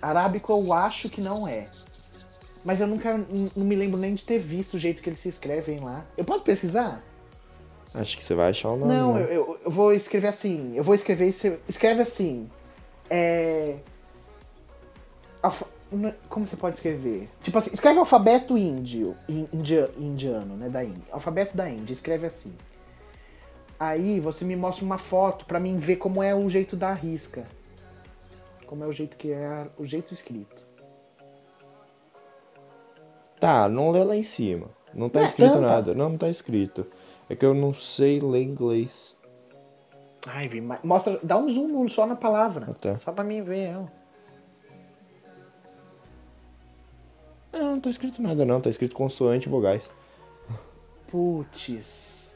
[0.00, 1.68] Arábico eu acho que não é.
[2.64, 3.18] Mas eu nunca.
[3.54, 6.06] Não me lembro nem de ter visto o jeito que eles se escrevem lá.
[6.16, 7.02] Eu posso pesquisar?
[7.92, 8.92] Acho que você vai achar o nome.
[8.94, 9.22] Não, né?
[9.24, 10.74] eu, eu- eu vou escrever assim.
[10.74, 11.26] Eu vou escrever.
[11.28, 12.48] e Escreve assim.
[13.10, 13.76] É.
[15.42, 15.66] alfa-
[16.28, 17.28] Como você pode escrever?
[17.42, 19.16] Tipo assim, escreve alfabeto índio.
[19.28, 20.68] in- india- indiano, né?
[20.68, 21.02] Da Índia.
[21.10, 22.52] Alfabeto da Índia, escreve assim.
[23.78, 27.44] Aí você me mostra uma foto pra mim ver como é o jeito da risca.
[28.66, 30.62] Como é o jeito que é o jeito escrito.
[33.40, 34.68] Tá, não lê lá em cima.
[34.94, 35.60] Não tá Não é escrito tanta.
[35.66, 35.94] nada.
[35.94, 36.86] Não, não tá escrito.
[37.28, 39.16] É que eu não sei ler inglês.
[40.26, 40.48] Ai,
[40.84, 42.66] mostra, dá um zoom só na palavra.
[42.70, 42.98] Ah, tá.
[42.98, 43.99] Só pra mim ver ela.
[47.60, 48.58] Ah, não tá escrito nada não.
[48.60, 49.92] Tá escrito consoante e vogais.
[51.08, 52.30] Putz.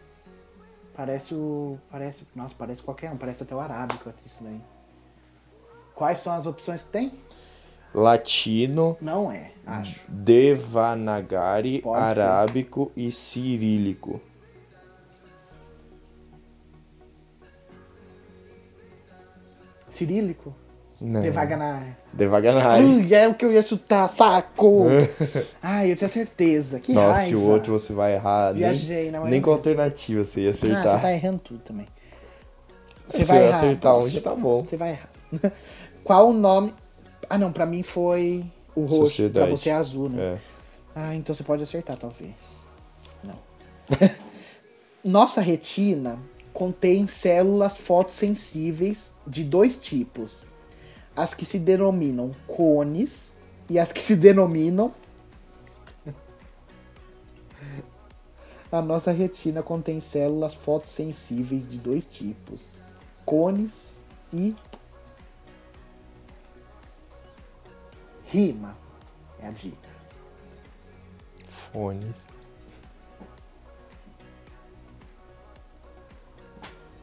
[0.94, 1.78] Parece o.
[1.90, 2.26] Parece.
[2.34, 3.16] Nossa, parece qualquer um.
[3.16, 4.60] Parece até o arábico isso daí.
[5.94, 7.12] Quais são as opções que tem?
[7.94, 10.02] Latino, Não é, acho.
[10.08, 12.20] Devanagari, Pode ser.
[12.20, 14.20] arábico e cirílico.
[19.90, 20.54] Cirílico?
[21.04, 21.20] Não.
[21.20, 21.98] Devaganar.
[22.14, 22.82] Devaganari.
[22.84, 24.86] Ui, é o que eu ia chutar, saco!
[25.62, 26.80] Ai, eu tinha certeza.
[26.80, 27.28] Que Nossa, raiva.
[27.28, 28.52] se o outro você vai errar.
[28.52, 31.02] Viajei na nem, nem com alternativa você ia Ah, você acertar.
[31.02, 31.86] tá errando tudo também.
[33.10, 34.64] Se eu acertar um, já tá bom.
[34.64, 35.10] Você vai errar.
[36.02, 36.72] Qual o nome.
[37.28, 38.42] Ah, não, pra mim foi
[38.74, 38.96] o roxo.
[39.08, 39.46] Sociedade.
[39.48, 40.22] Pra você é azul, né?
[40.22, 40.38] É.
[40.96, 42.32] Ah, então você pode acertar, talvez.
[43.22, 43.38] Não.
[45.04, 46.18] Nossa retina
[46.52, 50.46] contém células fotossensíveis de dois tipos:
[51.16, 53.36] as que se denominam cones
[53.68, 54.92] e as que se denominam.
[58.70, 62.70] A nossa retina contém células fotossensíveis de dois tipos:
[63.24, 63.96] cones
[64.32, 64.54] e.
[68.24, 68.76] Rima.
[69.40, 69.88] É a dica.
[71.46, 72.26] Fones.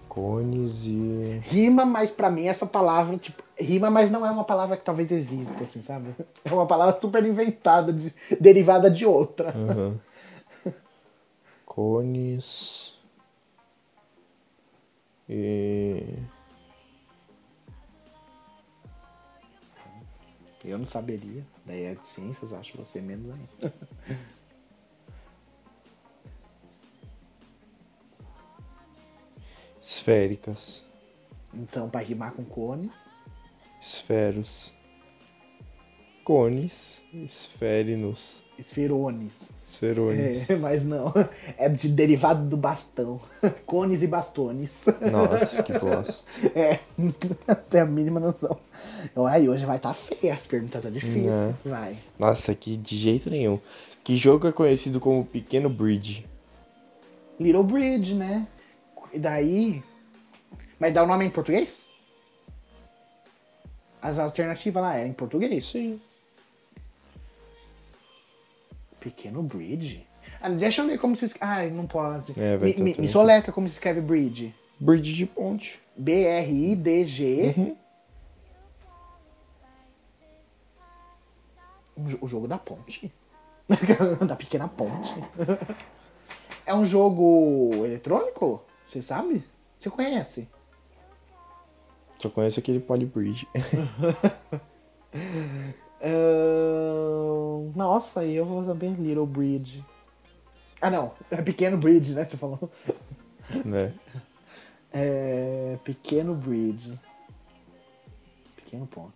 [0.10, 1.42] Cones e.
[1.46, 5.12] Rima, mas pra mim essa palavra, tipo, rima, mas não é uma palavra que talvez
[5.12, 6.16] exista, assim, sabe?
[6.44, 9.50] É uma palavra super inventada, de- derivada de outra.
[9.56, 10.00] Aham.
[11.66, 13.00] Cones.
[15.30, 16.04] E.
[20.64, 21.44] Eu não saberia.
[21.66, 23.74] Daí é de ciências, eu acho você menos ainda.
[29.82, 30.86] Esféricas.
[31.54, 32.92] Então, pra rimar com cones.
[33.82, 34.72] Esferos.
[36.24, 37.04] Cones.
[37.12, 38.46] Esférinos.
[38.60, 39.32] Esferones.
[39.66, 40.50] Esferones.
[40.52, 41.12] É, mas não.
[41.58, 43.20] É de derivado do bastão.
[43.66, 44.86] Cones e bastones.
[45.12, 46.30] Nossa, que bosta.
[46.54, 47.12] É, não
[47.70, 48.56] tem a mínima noção.
[49.06, 51.32] Então, aí hoje vai estar tá feia, as perguntas tá difícil.
[51.32, 51.56] Né?
[51.66, 51.98] Vai.
[52.20, 53.60] Nossa, que de jeito nenhum.
[54.04, 56.28] Que jogo é conhecido como Pequeno Bridge?
[57.40, 58.48] Little Bridge, né?
[59.12, 59.84] E daí.
[60.80, 61.90] Mas dá o nome em português?
[64.02, 65.68] As alternativas lá eram em português?
[65.68, 66.02] Sim.
[69.00, 70.08] Pequeno Bridge?
[70.42, 71.54] Ah, deixa eu ver como se escreve.
[71.54, 72.34] Ah, não pode.
[72.40, 74.54] É, vai me, me, me soletra como se escreve Bridge.
[74.80, 75.80] Bridge de ponte.
[75.96, 77.54] B-R-I-D-G.
[77.58, 77.78] Uhum.
[81.98, 83.12] Um O jogo da ponte.
[84.28, 85.14] da pequena ponte.
[86.66, 88.64] é um jogo eletrônico?
[88.90, 89.44] Você sabe?
[89.78, 90.48] Você conhece?
[92.22, 93.48] Só conheço aquele Polybridge.
[96.04, 99.84] Ahn, Nossa, aí eu vou saber Little Bridge.
[100.80, 101.14] Ah, não.
[101.32, 102.24] É Pequeno Bridge, né?
[102.24, 102.70] Você falou.
[103.66, 103.92] né?
[104.94, 105.80] É.
[105.84, 107.00] Pequeno Bridge.
[108.56, 109.14] Pequeno ponto.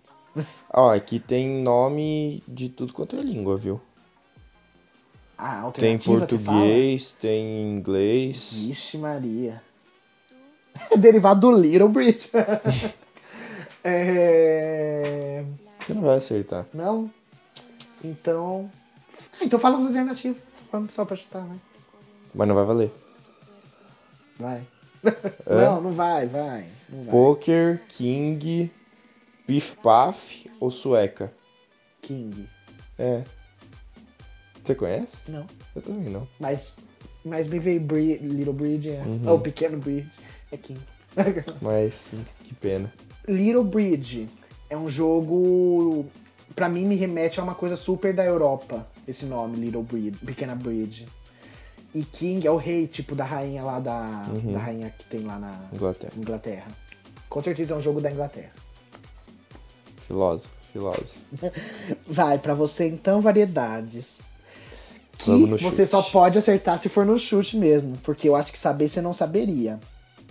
[0.74, 3.80] Ó, aqui tem nome de tudo quanto é língua, viu?
[5.38, 8.52] Ah, Tem português, tem inglês.
[8.54, 9.62] Vixe Maria.
[10.92, 12.30] É derivado do Little Bridge.
[13.84, 15.44] é...
[15.80, 16.66] Você não vai acertar.
[16.74, 17.12] Não?
[18.04, 18.72] Então.
[19.40, 20.42] Ah, então fala as alternativas.
[20.92, 21.58] Só pra, chutar, né?
[22.34, 22.92] Mas não vai valer.
[24.38, 24.62] Vai.
[25.46, 26.66] Não, não vai, vai.
[26.90, 27.12] Não vai.
[27.12, 28.72] Poker, King,
[29.46, 31.32] Pif Paf ou Sueca?
[32.02, 32.50] King.
[32.98, 33.24] É.
[34.64, 35.22] Você conhece?
[35.28, 35.46] Não.
[35.76, 36.28] Eu também não.
[36.40, 36.74] Mas,
[37.24, 39.04] mas me veio Bri Little Bridge, é.
[39.04, 39.30] Uhum.
[39.30, 40.10] Ou Pequeno Bridge.
[40.56, 40.82] É King.
[41.62, 42.92] Mas sim, que pena.
[43.28, 44.28] Little Bridge
[44.70, 46.06] é um jogo.
[46.56, 48.88] Pra mim, me remete a uma coisa super da Europa.
[49.08, 51.08] Esse nome, Little Bridge, Pequena Bridge.
[51.94, 54.26] E King é o rei, tipo, da rainha lá da.
[54.30, 54.54] Uhum.
[54.54, 56.14] Da rainha que tem lá na Inglaterra.
[56.18, 56.68] Inglaterra.
[57.30, 58.52] Com certeza é um jogo da Inglaterra.
[60.08, 61.18] Filósofo, filósofo.
[62.08, 64.22] Vai, pra você então, variedades.
[65.18, 65.88] Que você chute.
[65.88, 67.98] só pode acertar se for no chute mesmo.
[68.04, 69.80] Porque eu acho que saber você não saberia.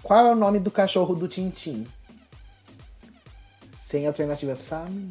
[0.05, 1.86] Qual é o nome do cachorro do Tintim?
[3.74, 5.11] Sem alternativa, sabe?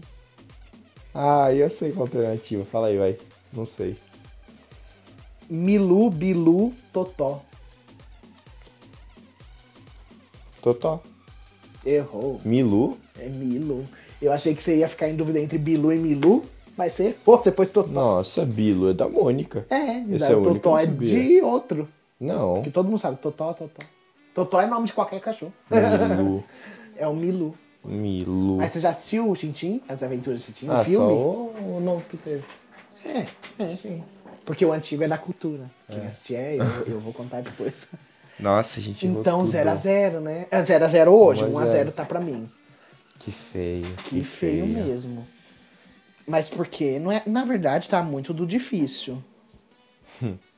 [1.11, 2.63] Ah, eu sei qual alternativa.
[2.63, 3.17] Fala aí, vai.
[3.51, 3.97] Não sei.
[5.49, 7.41] Milu, Bilu, Totó.
[10.61, 11.01] Totó.
[11.83, 12.39] Errou.
[12.45, 12.99] Milu?
[13.17, 13.85] É Milu.
[14.21, 16.45] Eu achei que você ia ficar em dúvida entre Bilu e Milu,
[16.77, 17.89] mas você errou, você pôs Totó.
[17.89, 19.65] Nossa, Bilo é da Mônica.
[19.71, 21.89] É, Esse é o Totó é de outro.
[22.19, 22.61] Não.
[22.61, 23.83] Que todo mundo sabe, Totó, Totó.
[24.33, 25.53] Totó é nome de qualquer cachorro.
[25.69, 26.43] Milu.
[26.95, 27.57] É o Milu.
[27.83, 28.57] Milu.
[28.57, 29.81] Mas você já assistiu o Tintim?
[29.89, 30.67] As aventuras do Tintim?
[30.69, 30.95] Ah, o filme?
[30.95, 32.43] só o, o novo que teve.
[33.03, 33.25] É,
[33.59, 33.99] é.
[34.45, 35.69] Porque o antigo é da cultura.
[35.89, 37.87] Quem assistir é, eu, eu vou contar depois.
[38.39, 39.51] Nossa, a gente Então, tudo.
[39.51, 40.47] 0x0, né?
[40.51, 41.89] É 0x0 hoje, 1 a 0.
[41.89, 42.49] 1x0 tá pra mim.
[43.19, 43.85] Que feio.
[44.05, 45.27] Que feio mesmo.
[46.27, 49.21] Mas porque, não é, na verdade, tá muito do difícil.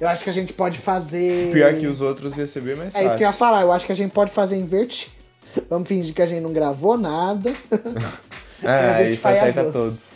[0.00, 1.52] Eu acho que a gente pode fazer.
[1.52, 3.08] Pior que os outros ia ser bem mais É fácil.
[3.08, 5.12] isso que eu ia falar, eu acho que a gente pode fazer invertido.
[5.68, 7.52] Vamos fingir que a gente não gravou nada.
[8.64, 9.72] a gente isso outras.
[9.72, 10.12] todos.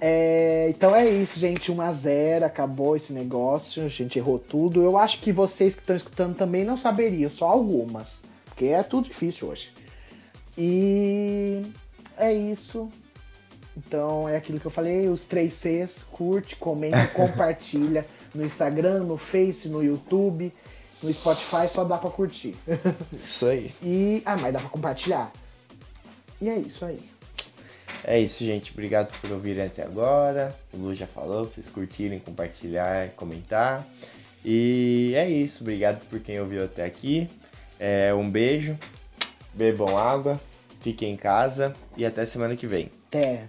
[0.00, 1.72] É, então é isso, gente.
[1.72, 3.84] 1x0, acabou esse negócio.
[3.84, 4.82] A gente errou tudo.
[4.82, 8.20] Eu acho que vocês que estão escutando também não saberiam, só algumas.
[8.44, 9.72] Porque é tudo difícil hoje.
[10.56, 11.62] E
[12.16, 12.88] é isso.
[13.76, 18.06] Então é aquilo que eu falei, os três Cs, curte, comenta, compartilha
[18.36, 20.52] no Instagram, no Face, no YouTube,
[21.02, 22.54] no Spotify, só dá pra curtir.
[23.24, 23.72] Isso aí.
[23.82, 24.22] E.
[24.24, 25.32] Ah, mas dá pra compartilhar.
[26.40, 27.00] E é isso aí.
[28.04, 28.70] É isso, gente.
[28.72, 30.54] Obrigado por ouvirem até agora.
[30.72, 33.86] O Lu já falou, pra vocês curtirem, compartilhar, comentar.
[34.44, 35.62] E é isso.
[35.62, 37.28] Obrigado por quem ouviu até aqui.
[37.80, 38.78] É, um beijo.
[39.54, 40.38] Bebam água.
[40.80, 41.74] Fiquem em casa.
[41.96, 42.90] E até semana que vem.
[43.08, 43.48] Até.